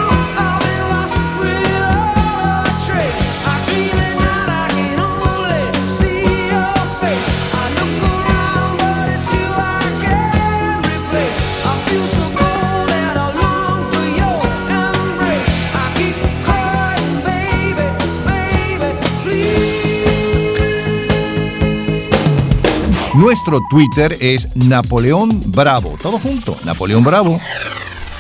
Nuestro 23.27 23.61
Twitter 23.69 24.17
es 24.21 24.55
Napoleón 24.55 25.43
Bravo. 25.47 25.99
Todo 26.01 26.17
junto, 26.17 26.57
Napoleón 26.65 27.03
Bravo. 27.03 27.41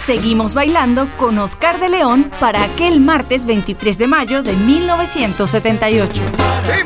Seguimos 0.05 0.53
bailando 0.53 1.09
con 1.17 1.39
Oscar 1.39 1.79
de 1.79 1.89
León 1.89 2.29
para 2.41 2.65
aquel 2.65 2.99
martes 2.99 3.45
23 3.45 3.99
de 3.99 4.07
mayo 4.09 4.43
de 4.43 4.53
1978. 4.55 6.23
Bailar 6.37 6.86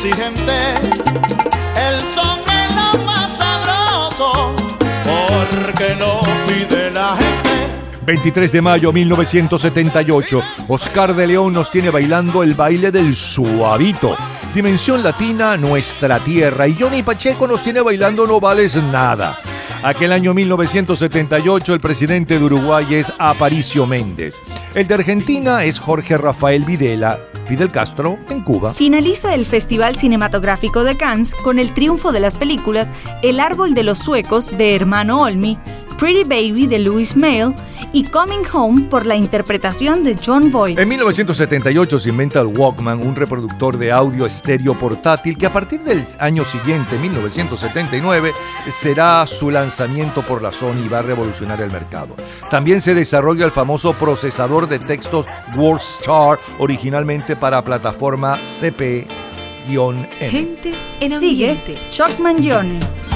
El 0.00 0.14
son 2.08 2.38
es 2.46 2.72
lo 2.72 3.04
más 3.04 3.36
sabroso 3.36 4.54
porque 5.02 5.96
lo 5.96 6.20
pide 6.46 6.88
la 6.92 7.16
gente. 7.16 8.04
23 8.06 8.52
de 8.52 8.62
mayo 8.62 8.92
1978, 8.92 10.40
Oscar 10.68 11.16
de 11.16 11.26
León 11.26 11.52
nos 11.52 11.72
tiene 11.72 11.90
bailando 11.90 12.44
el 12.44 12.54
baile 12.54 12.92
del 12.92 13.16
suavito. 13.16 14.16
Dimensión 14.54 15.02
Latina, 15.02 15.56
nuestra 15.56 16.20
tierra. 16.20 16.68
Y 16.68 16.76
Johnny 16.78 17.02
Pacheco 17.02 17.48
nos 17.48 17.64
tiene 17.64 17.80
bailando 17.80 18.24
No 18.24 18.38
Vales 18.38 18.76
Nada. 18.76 19.36
Aquel 19.82 20.10
año 20.10 20.34
1978 20.34 21.72
el 21.72 21.78
presidente 21.78 22.36
de 22.36 22.44
Uruguay 22.44 22.84
es 22.94 23.12
Aparicio 23.18 23.86
Méndez. 23.86 24.42
El 24.74 24.88
de 24.88 24.94
Argentina 24.94 25.62
es 25.62 25.78
Jorge 25.78 26.16
Rafael 26.16 26.64
Videla. 26.64 27.20
Fidel 27.46 27.70
Castro 27.70 28.18
en 28.28 28.42
Cuba. 28.42 28.74
Finaliza 28.74 29.34
el 29.34 29.46
Festival 29.46 29.94
Cinematográfico 29.94 30.82
de 30.82 30.96
Cannes 30.96 31.34
con 31.36 31.60
el 31.60 31.72
triunfo 31.72 32.10
de 32.12 32.20
las 32.20 32.34
películas 32.34 32.88
El 33.22 33.38
árbol 33.40 33.72
de 33.72 33.84
los 33.84 33.98
suecos 33.98 34.50
de 34.58 34.74
Hermano 34.74 35.22
Olmi, 35.22 35.58
Pretty 35.98 36.22
Baby 36.22 36.68
de 36.68 36.78
Louis 36.78 37.16
Mail 37.16 37.54
y 37.92 38.04
Coming 38.04 38.44
Home 38.52 38.82
por 38.84 39.04
la 39.04 39.16
interpretación 39.16 40.04
de 40.04 40.16
John 40.24 40.50
Boyd. 40.52 40.78
En 40.78 40.88
1978 40.88 41.98
se 41.98 42.08
inventa 42.08 42.40
el 42.40 42.46
Walkman, 42.46 43.04
un 43.04 43.16
reproductor 43.16 43.76
de 43.76 43.90
audio 43.90 44.24
estéreo 44.24 44.78
portátil 44.78 45.36
que 45.36 45.46
a 45.46 45.52
partir 45.52 45.80
del 45.80 46.04
año 46.20 46.44
siguiente, 46.44 46.96
1979, 46.98 48.32
será 48.70 49.26
su 49.26 49.50
lanzamiento 49.50 50.22
por 50.22 50.40
la 50.40 50.52
Sony 50.52 50.84
y 50.84 50.88
va 50.88 51.00
a 51.00 51.02
revolucionar 51.02 51.60
el 51.60 51.72
mercado. 51.72 52.14
También 52.48 52.80
se 52.80 52.94
desarrolla 52.94 53.44
el 53.44 53.50
famoso 53.50 53.92
procesador 53.92 54.68
de 54.68 54.78
textos 54.78 55.26
WordStar, 55.56 56.38
originalmente 56.60 57.34
para 57.34 57.64
plataforma 57.64 58.36
CP-M. 58.36 59.08
Gente 60.30 60.72
en 61.00 61.20
Sigue 61.20 61.60
Chuck 61.90 62.20
Mangione. 62.20 63.07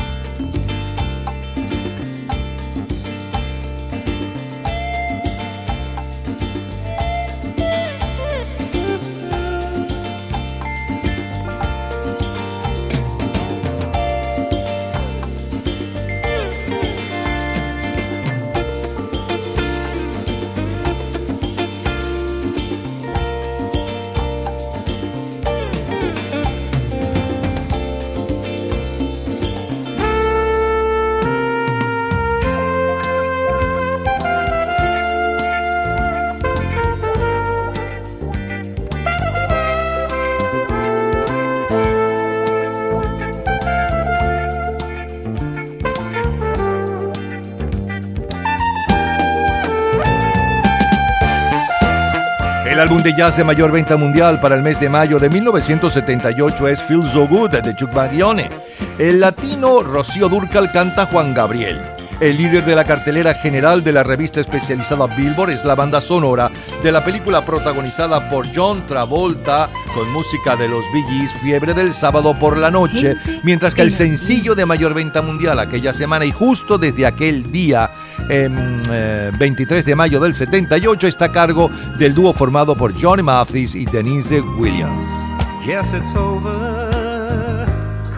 Álbum 52.82 53.00
de 53.00 53.14
jazz 53.14 53.36
de 53.36 53.44
mayor 53.44 53.70
venta 53.70 53.96
mundial 53.96 54.40
para 54.40 54.56
el 54.56 54.62
mes 54.62 54.80
de 54.80 54.88
mayo 54.88 55.20
de 55.20 55.30
1978 55.30 56.66
es 56.66 56.82
Feel 56.82 57.06
So 57.06 57.28
Good 57.28 57.50
de 57.50 57.76
Chuck 57.76 57.94
Baglione. 57.94 58.50
El 58.98 59.20
latino 59.20 59.82
Rocío 59.84 60.28
Durcal 60.28 60.72
canta 60.72 61.06
Juan 61.06 61.32
Gabriel. 61.32 61.91
El 62.22 62.36
líder 62.36 62.64
de 62.64 62.76
la 62.76 62.84
cartelera 62.84 63.34
general 63.34 63.82
de 63.82 63.90
la 63.90 64.04
revista 64.04 64.40
especializada 64.40 65.08
Billboard 65.08 65.50
es 65.50 65.64
la 65.64 65.74
banda 65.74 66.00
sonora 66.00 66.52
de 66.80 66.92
la 66.92 67.04
película 67.04 67.44
protagonizada 67.44 68.30
por 68.30 68.46
John 68.54 68.86
Travolta 68.86 69.68
con 69.92 70.08
música 70.12 70.54
de 70.54 70.68
los 70.68 70.84
Bee 70.92 71.28
Fiebre 71.42 71.74
del 71.74 71.92
sábado 71.92 72.38
por 72.38 72.56
la 72.58 72.70
noche, 72.70 73.16
mientras 73.42 73.74
que 73.74 73.82
el 73.82 73.90
sencillo 73.90 74.54
de 74.54 74.64
mayor 74.64 74.94
venta 74.94 75.20
mundial 75.20 75.58
aquella 75.58 75.92
semana 75.92 76.24
y 76.24 76.30
justo 76.30 76.78
desde 76.78 77.06
aquel 77.06 77.50
día, 77.50 77.90
em, 78.28 78.80
eh, 78.88 79.32
23 79.36 79.84
de 79.84 79.96
mayo 79.96 80.20
del 80.20 80.36
78, 80.36 81.08
está 81.08 81.24
a 81.24 81.32
cargo 81.32 81.72
del 81.98 82.14
dúo 82.14 82.32
formado 82.32 82.76
por 82.76 82.94
Johnny 82.94 83.24
Mathis 83.24 83.74
y 83.74 83.84
Denise 83.84 84.40
Williams. 84.40 85.06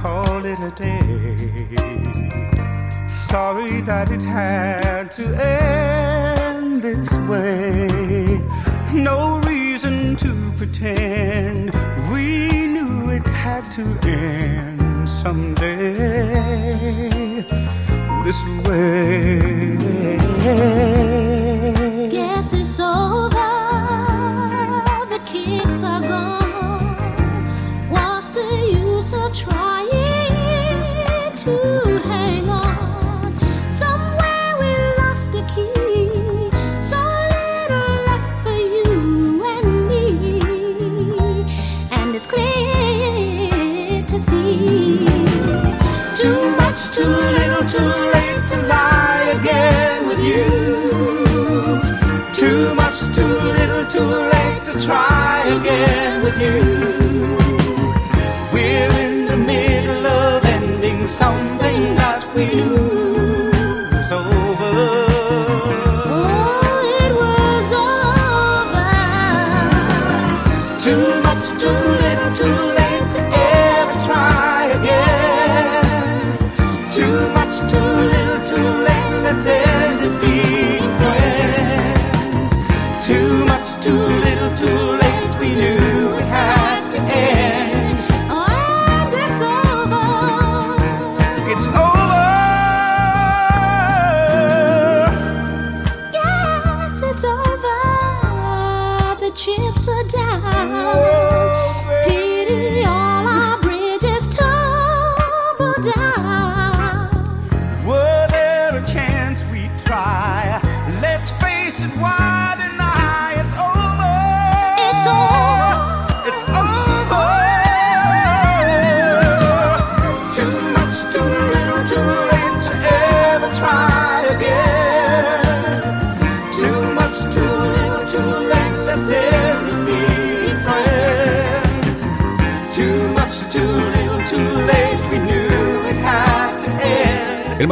Call 0.03 0.45
it 0.45 0.59
a 0.61 0.71
day. 0.77 1.13
Sorry 3.35 3.81
that 3.81 4.12
it 4.12 4.23
had 4.23 5.11
to 5.18 5.25
end 5.42 6.81
this 6.81 7.11
way. 7.29 8.40
No 8.92 9.40
reason 9.40 10.14
to 10.23 10.53
pretend 10.57 11.73
we 12.12 12.49
knew 12.68 13.09
it 13.11 13.27
had 13.27 13.64
to 13.73 13.83
end 14.09 15.11
someday. 15.11 15.83
This 18.23 18.40
way. 18.68 19.55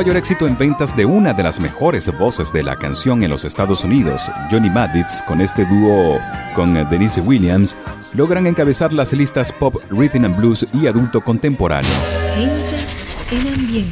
mayor 0.03 0.17
éxito 0.17 0.49
en 0.49 0.59
ventas 0.59 0.97
de 0.97 1.05
una 1.05 1.33
de 1.33 1.45
las 1.45 1.61
mejores 1.61 2.11
voces 2.19 2.53
de 2.53 2.65
la 2.65 2.75
canción 2.75 3.23
en 3.23 3.31
los 3.31 3.45
Estados 3.45 3.85
Unidos, 3.85 4.29
Johnny 4.51 4.69
Maddits, 4.69 5.23
con 5.29 5.41
este 5.41 5.65
dúo 5.65 6.19
con 6.57 6.77
eh, 6.77 6.85
Denise 6.91 7.21
Williams, 7.21 7.77
logran 8.13 8.49
encabezar 8.49 8.93
las 8.93 9.13
listas 9.13 9.53
pop, 9.53 9.77
rhythm 9.91 10.25
and 10.25 10.37
blues 10.37 10.67
y 10.73 10.89
adulto 10.89 11.21
contemporáneo. 11.21 11.89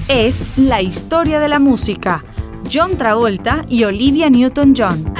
Es 0.09 0.43
la 0.57 0.83
historia 0.83 1.39
de 1.39 1.47
la 1.47 1.61
música. 1.61 2.25
John 2.69 2.97
Travolta 2.97 3.63
y 3.69 3.85
Olivia 3.85 4.29
Newton-John. 4.31 5.15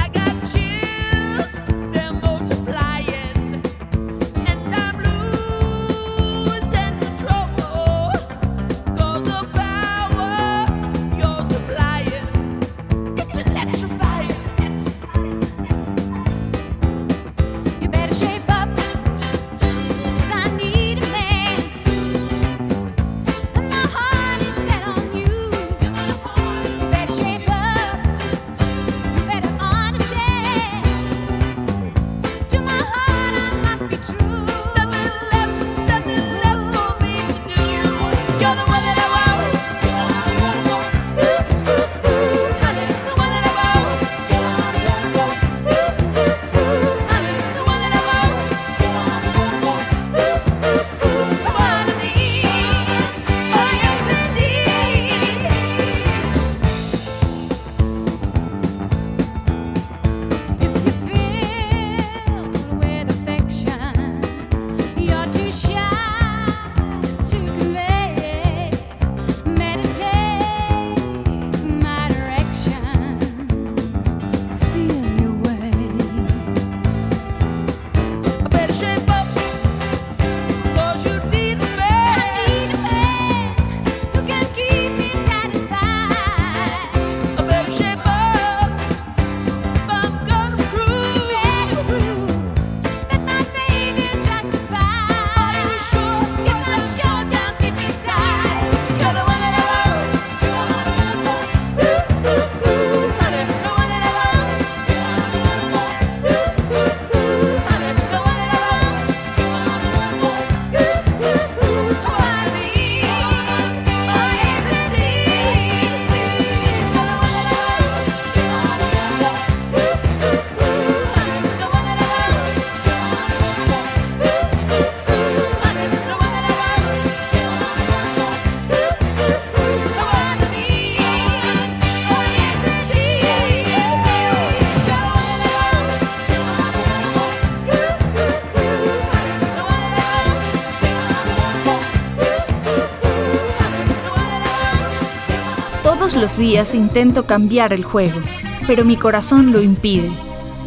intento 146.75 147.25
cambiar 147.25 147.73
el 147.73 147.83
juego, 147.83 148.21
pero 148.67 148.85
mi 148.85 148.95
corazón 148.95 149.51
lo 149.51 149.61
impide. 149.61 150.09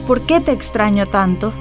¿Por 0.07 0.22
qué 0.22 0.40
te 0.40 0.51
extraño 0.51 1.07
tanto? 1.07 1.53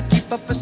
trying 0.00 0.10
to 0.10 0.16
keep 0.16 0.32
up 0.32 0.50
a 0.50 0.54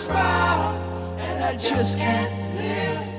smile, 0.00 0.74
and 1.18 1.44
I 1.44 1.52
just 1.56 1.98
can't 1.98 2.32
live. 2.56 3.10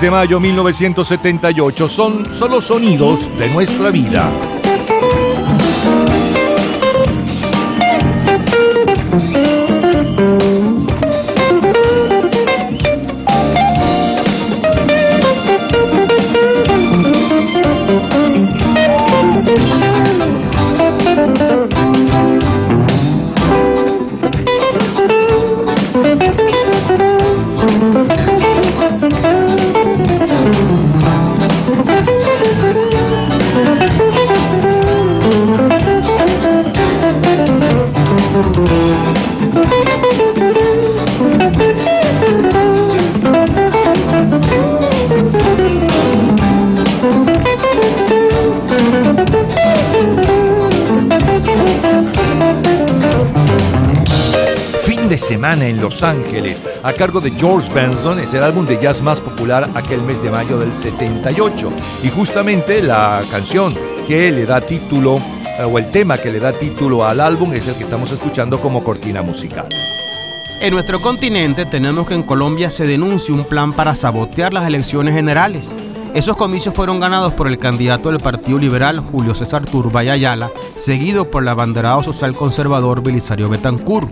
De 0.00 0.10
mayo 0.10 0.38
1978 0.38 1.88
son 1.88 2.24
solo 2.34 2.60
sonidos 2.60 3.20
de 3.38 3.48
nuestra 3.50 3.90
vida. 3.90 4.30
A 56.82 56.92
cargo 56.92 57.20
de 57.20 57.30
George 57.30 57.72
Benson, 57.72 58.18
es 58.18 58.32
el 58.34 58.42
álbum 58.42 58.64
de 58.64 58.78
jazz 58.78 59.02
más 59.02 59.20
popular 59.20 59.68
aquel 59.74 60.02
mes 60.02 60.22
de 60.22 60.30
mayo 60.30 60.58
del 60.58 60.72
78. 60.72 61.72
Y 62.02 62.08
justamente 62.08 62.82
la 62.82 63.22
canción 63.30 63.74
que 64.06 64.30
le 64.30 64.46
da 64.46 64.60
título, 64.60 65.20
eh, 65.58 65.64
o 65.64 65.78
el 65.78 65.90
tema 65.90 66.18
que 66.18 66.30
le 66.30 66.40
da 66.40 66.52
título 66.52 67.04
al 67.04 67.20
álbum, 67.20 67.52
es 67.52 67.66
el 67.68 67.74
que 67.74 67.84
estamos 67.84 68.10
escuchando 68.10 68.60
como 68.60 68.82
cortina 68.82 69.22
musical. 69.22 69.66
En 70.60 70.72
nuestro 70.72 71.00
continente 71.00 71.66
tenemos 71.66 72.06
que 72.06 72.14
en 72.14 72.22
Colombia 72.22 72.70
se 72.70 72.86
denuncia 72.86 73.34
un 73.34 73.44
plan 73.44 73.72
para 73.72 73.94
sabotear 73.94 74.52
las 74.52 74.66
elecciones 74.66 75.14
generales. 75.14 75.72
Esos 76.14 76.36
comicios 76.36 76.74
fueron 76.74 76.98
ganados 76.98 77.34
por 77.34 77.46
el 77.46 77.58
candidato 77.58 78.10
del 78.10 78.20
Partido 78.20 78.58
Liberal, 78.58 78.98
Julio 78.98 79.34
César 79.34 79.64
Turbay 79.64 80.08
Ayala, 80.08 80.50
seguido 80.74 81.30
por 81.30 81.42
el 81.42 81.48
abanderado 81.48 82.02
social 82.02 82.34
conservador 82.34 83.02
Belisario 83.02 83.48
Betancourt. 83.48 84.10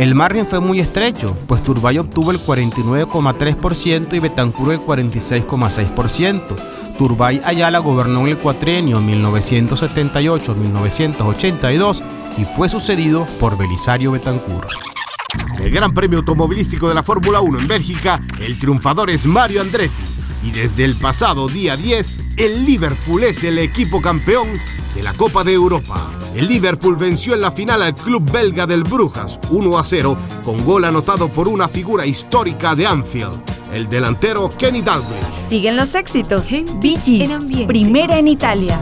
El 0.00 0.14
margen 0.14 0.46
fue 0.48 0.60
muy 0.60 0.80
estrecho, 0.80 1.36
pues 1.46 1.62
Turbay 1.62 1.98
obtuvo 1.98 2.30
el 2.30 2.40
49,3% 2.40 4.14
y 4.14 4.18
Betancourt 4.18 4.72
el 4.72 4.80
46,6%. 4.80 6.56
Turbay 6.96 7.42
Ayala 7.44 7.80
gobernó 7.80 8.22
en 8.22 8.28
el 8.28 8.38
cuatrienio 8.38 8.98
1978-1982 9.02 12.02
y 12.38 12.46
fue 12.46 12.70
sucedido 12.70 13.26
por 13.38 13.58
Belisario 13.58 14.12
Betancourt. 14.12 14.70
El 15.58 15.70
Gran 15.70 15.92
Premio 15.92 16.20
Automovilístico 16.20 16.88
de 16.88 16.94
la 16.94 17.02
Fórmula 17.02 17.42
1 17.42 17.58
en 17.58 17.68
Bélgica, 17.68 18.22
el 18.40 18.58
triunfador 18.58 19.10
es 19.10 19.26
Mario 19.26 19.60
Andretti. 19.60 20.02
Y 20.42 20.50
desde 20.50 20.86
el 20.86 20.96
pasado 20.96 21.46
día 21.46 21.76
10, 21.76 22.29
el 22.40 22.64
Liverpool 22.64 23.24
es 23.24 23.44
el 23.44 23.58
equipo 23.58 24.00
campeón 24.00 24.48
de 24.94 25.02
la 25.02 25.12
Copa 25.12 25.44
de 25.44 25.52
Europa. 25.52 26.10
El 26.34 26.48
Liverpool 26.48 26.96
venció 26.96 27.34
en 27.34 27.42
la 27.42 27.50
final 27.50 27.82
al 27.82 27.94
club 27.94 28.30
belga 28.32 28.66
del 28.66 28.82
Brujas 28.82 29.38
1 29.50 29.78
a 29.78 29.84
0 29.84 30.16
con 30.42 30.64
gol 30.64 30.86
anotado 30.86 31.28
por 31.28 31.48
una 31.48 31.68
figura 31.68 32.06
histórica 32.06 32.74
de 32.74 32.86
Anfield, 32.86 33.42
el 33.74 33.90
delantero 33.90 34.48
Kenny 34.56 34.80
Dalglish. 34.80 35.48
Siguen 35.48 35.76
los 35.76 35.94
éxitos. 35.94 36.50
Bee 36.80 36.98
Gees, 37.04 37.32
primera 37.66 38.18
en 38.18 38.28
Italia. 38.28 38.80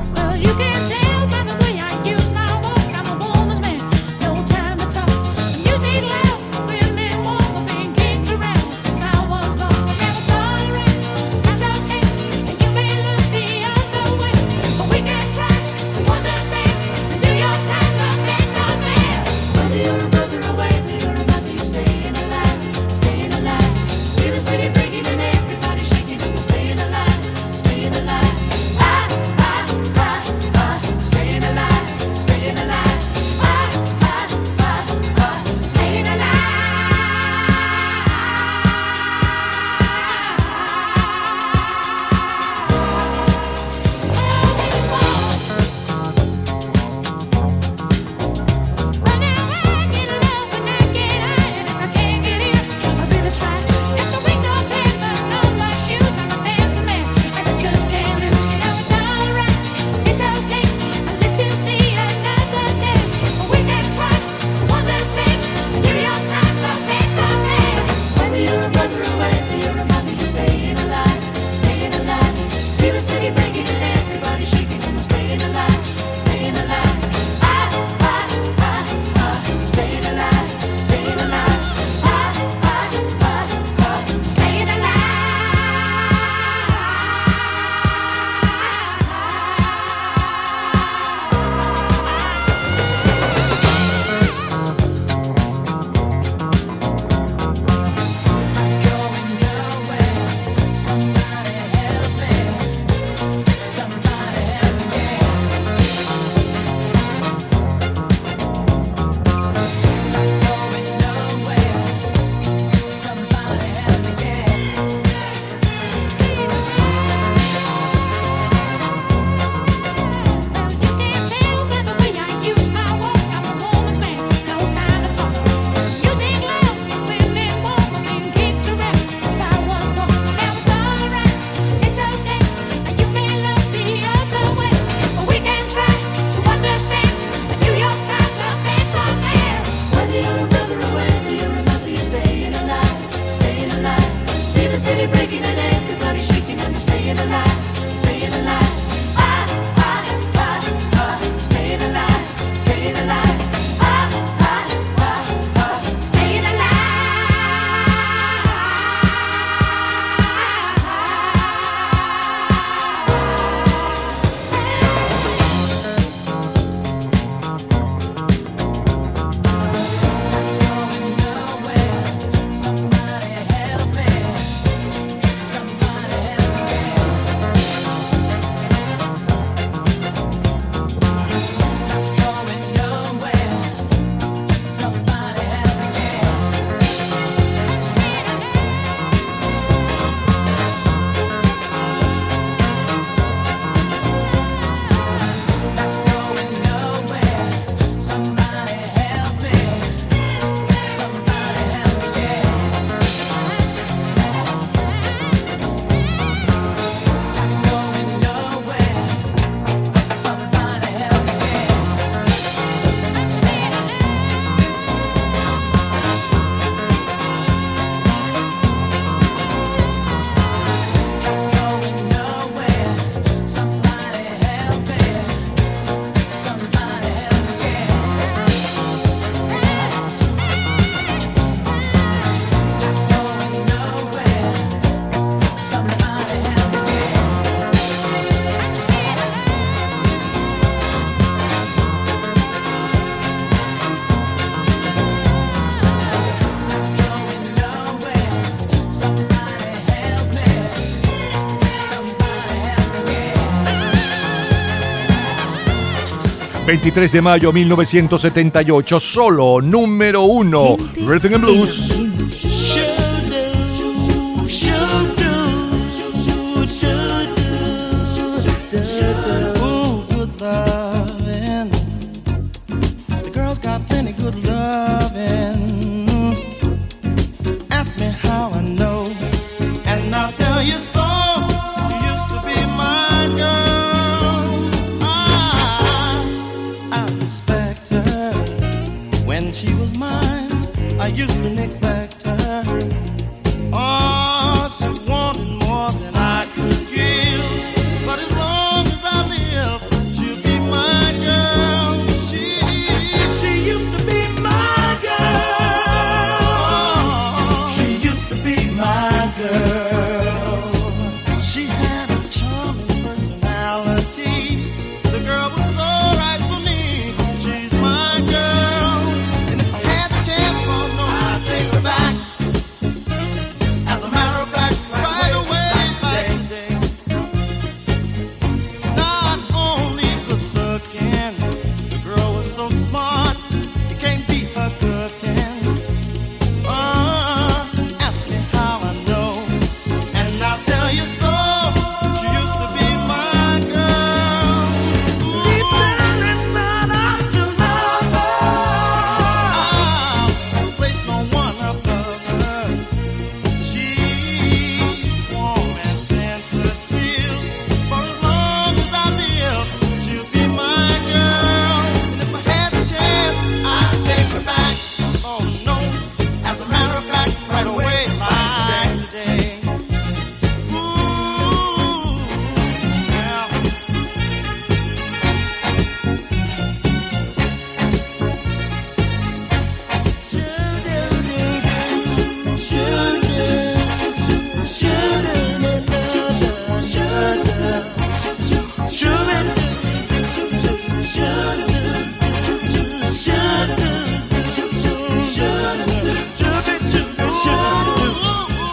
23 256.69 257.11
de 257.11 257.23
mayo 257.23 257.51
1978, 257.51 259.01
solo 259.01 259.63
número 259.63 260.25
uno, 260.25 260.77
Rhythm 260.97 261.37
and 261.37 261.41
Blues. 261.41 262.08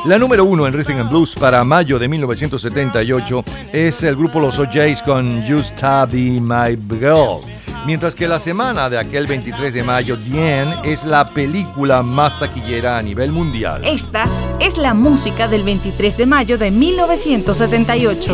La 0.06 0.20
número 0.20 0.46
uno 0.46 0.68
en 0.68 0.74
Rhythm 0.74 1.00
and 1.00 1.10
Blues 1.10 1.34
para 1.34 1.64
mayo 1.64 1.98
de 1.98 2.08
1978 2.08 3.44
es 3.74 4.04
el 4.04 4.16
grupo 4.16 4.40
Los 4.40 4.60
OJs 4.60 5.02
con 5.02 5.44
Just 5.48 5.76
To 5.78 6.06
Be 6.06 6.40
My 6.40 6.78
Girl. 7.00 7.40
Mientras 7.88 8.14
que 8.14 8.28
la 8.28 8.40
semana 8.40 8.88
de 8.88 9.00
aquel 9.00 9.26
23 9.26 9.74
de 9.74 9.84
mayo, 9.84 10.16
Diane 10.16 10.76
es 10.84 11.06
la 11.06 11.28
película 11.28 12.04
más 12.04 12.40
taquillera 12.40 13.00
a 13.00 13.02
nivel 13.02 13.32
mundial. 13.32 13.82
Esta 13.84 14.30
es 14.60 14.78
la 14.78 14.94
música 14.94 15.48
del 15.48 15.64
23 15.64 16.18
de 16.18 16.26
mayo 16.28 16.60
de 16.60 16.70
1978. 16.70 18.34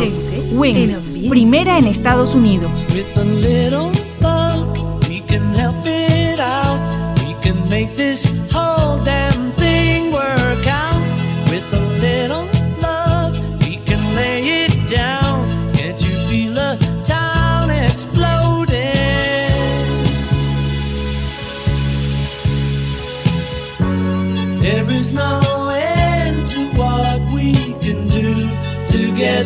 Wings, 0.52 1.00
primera 1.30 1.78
en 1.78 1.86
Estados 1.86 2.34
Unidos. 2.34 2.70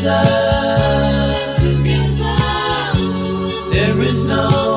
together, 0.07 1.57
together. 1.59 2.37
There 3.73 3.99
is 4.01 4.23
no 4.23 4.76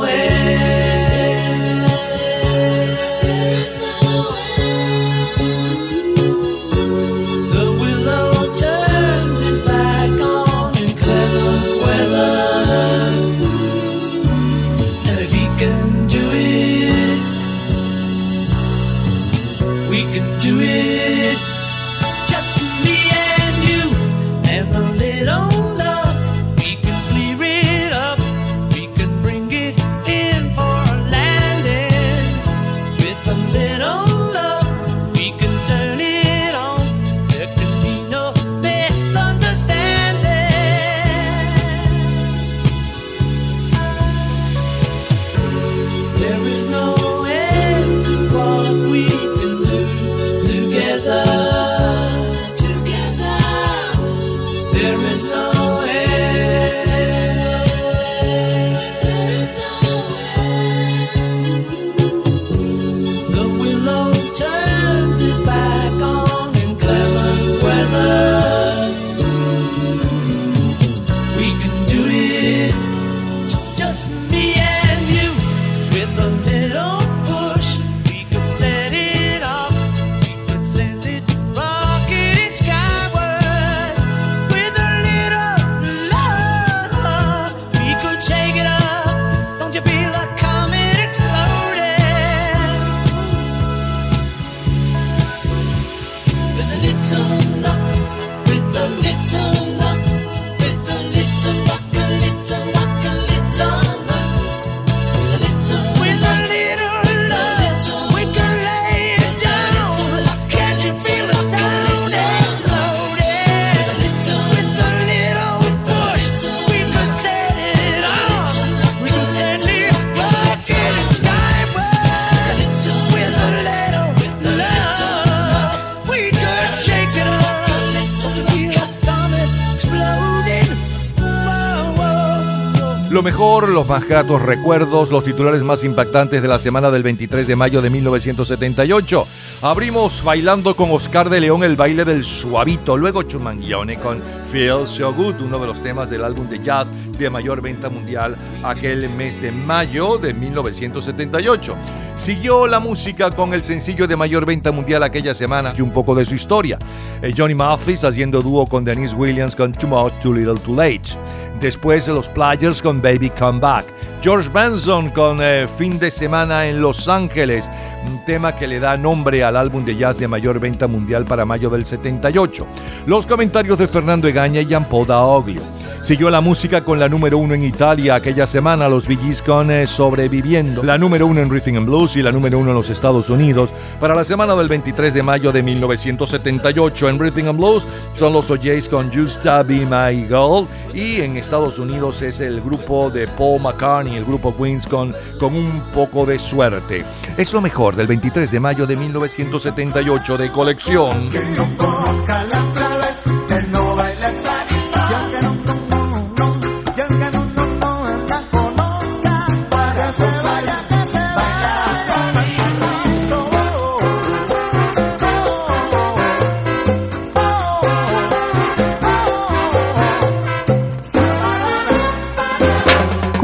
gratos 134.10 134.42
recuerdos, 134.42 135.12
los 135.12 135.24
titulares 135.24 135.62
más 135.62 135.84
impactantes 135.84 136.42
de 136.42 136.48
la 136.48 136.58
semana 136.58 136.90
del 136.90 137.04
23 137.04 137.46
de 137.46 137.56
mayo 137.56 137.80
de 137.80 137.92
1978. 137.92 139.28
Abrimos 139.62 140.24
bailando 140.24 140.76
con 140.76 140.90
Oscar 140.90 141.30
de 141.30 141.40
León 141.40 141.64
el 141.64 141.76
baile 141.76 142.04
del 142.04 142.24
suavito, 142.24 142.98
luego 142.98 143.22
Chumanguione 143.22 144.00
con 144.00 144.20
Feel 144.52 144.88
So 144.88 145.14
Good, 145.14 145.42
uno 145.42 145.60
de 145.60 145.68
los 145.68 145.84
temas 145.84 146.10
del 146.10 146.24
álbum 146.24 146.50
de 146.50 146.58
jazz 146.58 146.92
de 147.20 147.30
mayor 147.30 147.62
venta 147.62 147.90
mundial 147.90 148.36
aquel 148.64 149.10
mes 149.10 149.40
de 149.40 149.52
mayo 149.52 150.18
de 150.18 150.34
1978. 150.34 151.76
Siguió 152.16 152.66
la 152.66 152.80
música 152.80 153.30
con 153.30 153.54
el 153.54 153.64
sencillo 153.64 154.08
de 154.08 154.16
mayor 154.16 154.46
venta 154.46 154.72
mundial 154.72 155.04
aquella 155.04 155.36
semana 155.36 155.72
y 155.78 155.82
un 155.82 155.92
poco 155.92 156.16
de 156.16 156.26
su 156.26 156.34
historia. 156.34 156.80
Eh, 157.22 157.32
Johnny 157.38 157.54
Mathis 157.54 158.04
haciendo 158.04 158.42
dúo 158.42 158.66
con 158.66 158.84
Denise 158.84 159.16
Williams 159.16 159.56
con 159.56 159.72
Too 159.72 159.88
Much 159.88 160.14
Too 160.24 160.34
Little 160.34 160.58
Too 160.60 160.76
Late. 160.76 161.18
Después 161.60 162.08
los 162.08 162.28
Players 162.30 162.82
con 162.82 163.02
Baby 163.02 163.30
Come 163.32 163.60
Back. 163.60 163.86
George 164.22 164.50
Benson 164.50 165.10
con 165.10 165.40
eh, 165.42 165.68
Fin 165.78 166.00
de 166.00 166.12
Semana 166.12 166.68
en 166.68 166.82
Los 166.82 167.08
Ángeles, 167.08 167.70
un 168.06 168.24
tema 168.26 168.56
que 168.56 168.68
le 168.68 168.80
da 168.80 168.98
nombre 168.98 169.44
al 169.44 169.56
álbum 169.56 169.84
de 169.86 169.96
jazz 169.96 170.18
de 170.18 170.28
mayor 170.28 170.60
venta 170.60 170.88
mundial 170.88 171.26
para 171.26 171.46
mayo 171.46 171.70
del 171.70 171.86
78. 171.86 172.68
Los 173.06 173.26
comentarios 173.26 173.78
de 173.78 173.88
Fernando 173.88 174.28
Egaña 174.28 174.62
y 174.62 174.66
Jean-Paul 174.66 175.08
Daoglio. 175.08 175.62
Siguió 176.02 176.30
la 176.30 176.42
música 176.42 176.82
con 176.82 177.00
la 177.00 177.08
número 177.08 177.38
uno 177.38 177.54
en 177.54 177.64
Italia 177.64 178.16
aquella 178.16 178.48
semana, 178.48 178.90
los 178.90 179.06
Gees 179.06 179.42
con 179.42 179.70
eh, 179.70 179.86
Sobreviviendo, 179.86 180.82
la 180.82 180.98
número 180.98 181.28
uno 181.28 181.42
en 181.42 181.50
Rhythm 181.50 181.78
and 181.78 181.86
Blues 181.86 182.16
y 182.16 182.24
la 182.24 182.32
número 182.32 182.58
uno 182.58 182.70
en 182.70 182.76
los 182.76 182.90
Estados 182.90 183.30
Unidos. 183.30 183.70
Para 184.00 184.16
la 184.16 184.24
semana 184.24 184.56
del 184.56 184.68
23 184.68 185.14
de 185.14 185.24
mayo 185.24 185.52
de 185.52 185.62
1978 185.62 187.10
en 187.10 187.20
Rhythm 187.20 187.50
and 187.50 187.60
Blues 187.60 187.86
son 188.16 188.34
los 188.34 188.50
OJs 188.50 188.90
con 188.90 189.14
Just 189.14 189.44
Be 189.44 189.86
My 189.86 190.26
Girl 190.26 190.68
y 190.94 191.22
en 191.22 191.38
Estados 191.38 191.78
Unidos 191.80 192.22
es 192.22 192.40
el 192.40 192.62
grupo 192.62 193.10
de 193.10 193.28
Paul 193.28 193.62
McCartney, 193.62 194.16
el 194.16 194.26
grupo 194.26 194.56
Queens 194.56 194.88
con, 194.88 195.14
con 195.40 195.56
un 195.56 195.82
poco 195.94 196.26
de 196.26 196.40
suerte. 196.40 197.04
Es 197.38 197.54
lo 197.54 197.62
mejor 197.62 197.96
del 197.96 198.08
23 198.08 198.50
de 198.50 198.60
mayo 198.60 198.88
de 198.88 198.96
1978 198.96 200.38
de 200.38 200.52
colección. 200.52 201.30
Conozca 201.78 202.44
la 202.46 202.99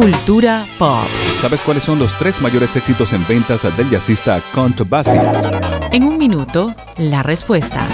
Cultura 0.06 0.68
pop. 0.78 1.08
¿Sabes 1.42 1.64
cuáles 1.64 1.84
son 1.84 1.98
los 1.98 2.16
tres 2.20 2.40
mayores 2.40 2.76
éxitos 2.76 3.12
en 3.14 3.26
ventas 3.28 3.64
del 3.76 3.90
jazzista 3.90 4.40
Count 4.54 4.88
Basie? 4.88 5.20
En 5.92 6.04
un 6.04 6.20
minuto, 6.20 6.76
la 6.98 7.24
respuesta. 7.24 7.88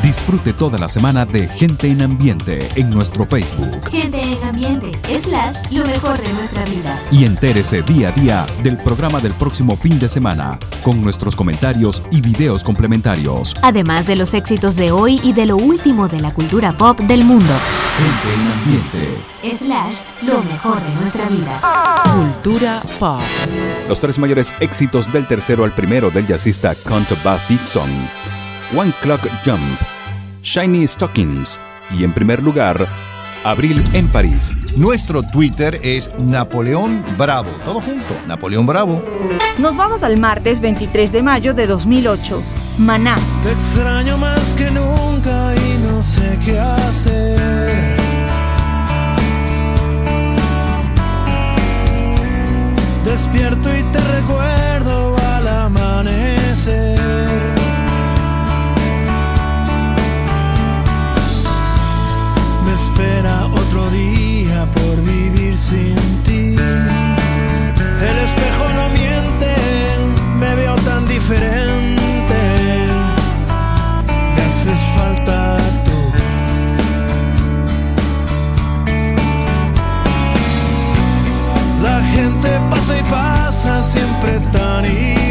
Disfrute 0.00 0.52
toda 0.52 0.78
la 0.78 0.88
semana 0.88 1.24
de 1.24 1.48
Gente 1.48 1.88
en 1.88 2.02
Ambiente 2.02 2.68
en 2.76 2.90
nuestro 2.90 3.26
Facebook. 3.26 3.90
Gente 3.90 4.20
en 4.22 4.40
ambiente, 4.44 4.92
slash, 5.24 5.56
lo 5.72 5.84
mejor 5.86 6.16
de 6.16 6.32
nuestra 6.34 6.64
vida. 6.66 7.02
Y 7.10 7.24
entérese 7.24 7.82
día 7.82 8.10
a 8.10 8.12
día 8.12 8.46
del 8.62 8.76
programa 8.76 9.18
del 9.18 9.32
próximo 9.32 9.76
fin 9.76 9.98
de 9.98 10.08
semana, 10.08 10.56
con 10.84 11.02
nuestros 11.02 11.34
comentarios 11.34 12.00
y 12.12 12.20
videos 12.20 12.62
complementarios. 12.62 13.56
Además 13.62 14.06
de 14.06 14.14
los 14.14 14.34
éxitos 14.34 14.76
de 14.76 14.92
hoy 14.92 15.20
y 15.24 15.32
de 15.32 15.46
lo 15.46 15.56
último 15.56 16.06
de 16.06 16.20
la 16.20 16.32
cultura 16.32 16.70
pop 16.70 17.00
del 17.00 17.24
mundo. 17.24 17.54
Gente 17.98 18.34
en 18.34 18.52
Ambiente. 18.52 19.56
Slash, 19.56 20.02
lo 20.22 20.42
mejor 20.44 20.80
de 20.80 20.94
nuestra 20.94 21.28
vida. 21.28 21.60
Cultura 22.14 22.82
pop. 22.98 23.20
Los 23.88 24.00
tres 24.00 24.18
mayores 24.18 24.52
éxitos 24.60 25.12
del 25.12 25.26
tercero 25.26 25.64
al 25.64 25.72
primero 25.72 26.10
del 26.10 26.26
jazzista 26.26 26.74
Count 26.74 27.10
Basie 27.22 27.58
son 27.58 27.90
One 28.74 28.92
Clock 29.02 29.20
Jump, 29.44 29.60
Shiny 30.42 30.86
Stockings 30.88 31.58
y 31.90 32.04
en 32.04 32.14
primer 32.14 32.42
lugar, 32.42 32.88
Abril 33.44 33.84
en 33.92 34.08
París. 34.08 34.50
Nuestro 34.76 35.22
Twitter 35.22 35.78
es 35.82 36.10
Napoleón 36.18 37.04
Bravo. 37.18 37.50
Todo 37.64 37.80
junto, 37.80 38.14
Napoleón 38.26 38.66
Bravo. 38.66 39.04
Nos 39.58 39.76
vamos 39.76 40.02
al 40.02 40.18
martes 40.18 40.60
23 40.60 41.12
de 41.12 41.22
mayo 41.22 41.52
de 41.52 41.66
2008. 41.66 42.42
Maná. 42.78 43.16
Te 43.44 43.52
extraño 43.52 44.16
más 44.16 44.54
que 44.54 44.70
nunca 44.70 45.54
y 45.56 45.78
no 45.78 46.02
sé 46.02 46.38
qué 46.44 46.58
hacer. 46.58 47.41
Despierto 53.04 53.76
y 53.76 53.82
te 53.82 53.98
recuerdo 53.98 55.16
al 55.34 55.48
amanecer. 55.48 56.98
Me 62.64 62.74
espera 62.74 63.46
otro 63.46 63.90
día 63.90 64.66
por 64.72 65.02
vivir 65.02 65.58
sin 65.58 65.96
ti. 66.24 66.54
El 66.56 68.18
espejo 68.24 68.68
pasa 82.74 82.98
y 82.98 83.02
pasa 83.02 83.82
siempre 83.82 84.40
tan 84.52 84.84
igual. 84.86 85.21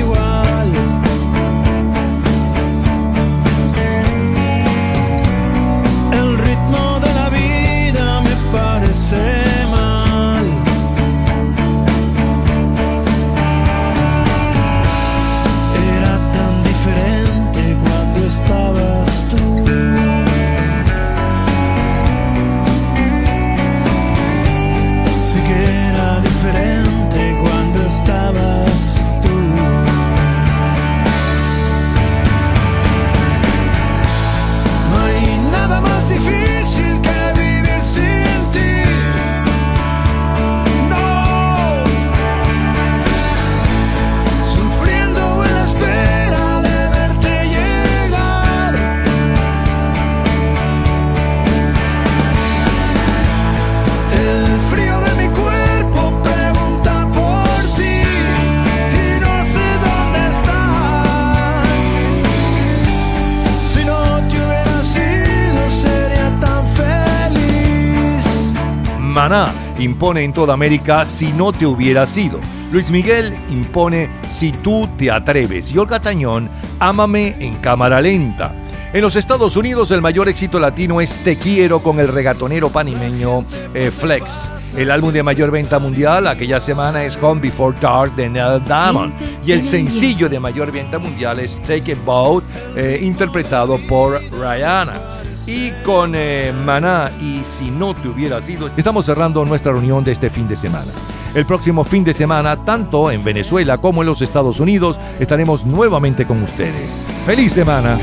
Impone 69.83 70.23
en 70.23 70.33
toda 70.33 70.53
América 70.53 71.05
Si 71.05 71.31
no 71.33 71.51
te 71.51 71.65
hubiera 71.65 72.05
sido. 72.05 72.39
Luis 72.71 72.89
Miguel 72.91 73.35
impone 73.49 74.09
Si 74.29 74.51
tú 74.51 74.87
te 74.97 75.11
atreves. 75.11 75.71
Y 75.71 75.77
Olga 75.77 75.99
Tañón, 75.99 76.49
Ámame 76.79 77.35
en 77.39 77.55
cámara 77.55 78.01
lenta. 78.01 78.55
En 78.93 79.01
los 79.01 79.15
Estados 79.15 79.55
Unidos 79.55 79.89
el 79.91 80.01
mayor 80.01 80.27
éxito 80.27 80.59
latino 80.59 80.99
es 80.99 81.17
Te 81.23 81.37
quiero 81.37 81.79
con 81.79 81.99
el 81.99 82.09
regatonero 82.09 82.69
panimeño 82.69 83.45
eh, 83.73 83.89
Flex. 83.89 84.49
El 84.75 84.91
álbum 84.91 85.11
de 85.11 85.23
mayor 85.23 85.51
venta 85.51 85.79
mundial 85.79 86.27
aquella 86.27 86.59
semana 86.59 87.03
es 87.03 87.17
Home 87.21 87.41
Before 87.41 87.77
Dark 87.79 88.15
de 88.15 88.29
Neil 88.29 88.63
Diamond. 88.65 89.13
Y 89.45 89.51
el 89.51 89.63
sencillo 89.63 90.27
de 90.27 90.39
mayor 90.39 90.71
venta 90.71 90.99
mundial 90.99 91.39
es 91.39 91.61
Take 91.61 91.93
a 91.93 91.95
Boat, 92.05 92.43
eh, 92.75 92.99
interpretado 93.01 93.77
por 93.87 94.21
Rihanna. 94.21 95.20
Y 95.53 95.71
con 95.83 96.13
eh, 96.15 96.53
Maná 96.53 97.11
y 97.19 97.41
Si 97.43 97.69
no 97.69 97.93
te 97.93 98.07
hubiera 98.07 98.41
sido, 98.41 98.69
estamos 98.77 99.05
cerrando 99.05 99.43
nuestra 99.43 99.73
reunión 99.73 100.01
de 100.01 100.13
este 100.13 100.29
fin 100.29 100.47
de 100.47 100.55
semana. 100.55 100.93
El 101.35 101.45
próximo 101.45 101.83
fin 101.83 102.05
de 102.05 102.13
semana, 102.13 102.55
tanto 102.55 103.11
en 103.11 103.21
Venezuela 103.21 103.77
como 103.77 104.01
en 104.01 104.07
los 104.07 104.21
Estados 104.21 104.61
Unidos, 104.61 104.97
estaremos 105.19 105.65
nuevamente 105.65 106.25
con 106.25 106.41
ustedes. 106.41 106.89
¡Feliz 107.25 107.51
semana! 107.51 107.97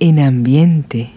En 0.00 0.18
ambiente. 0.20 1.06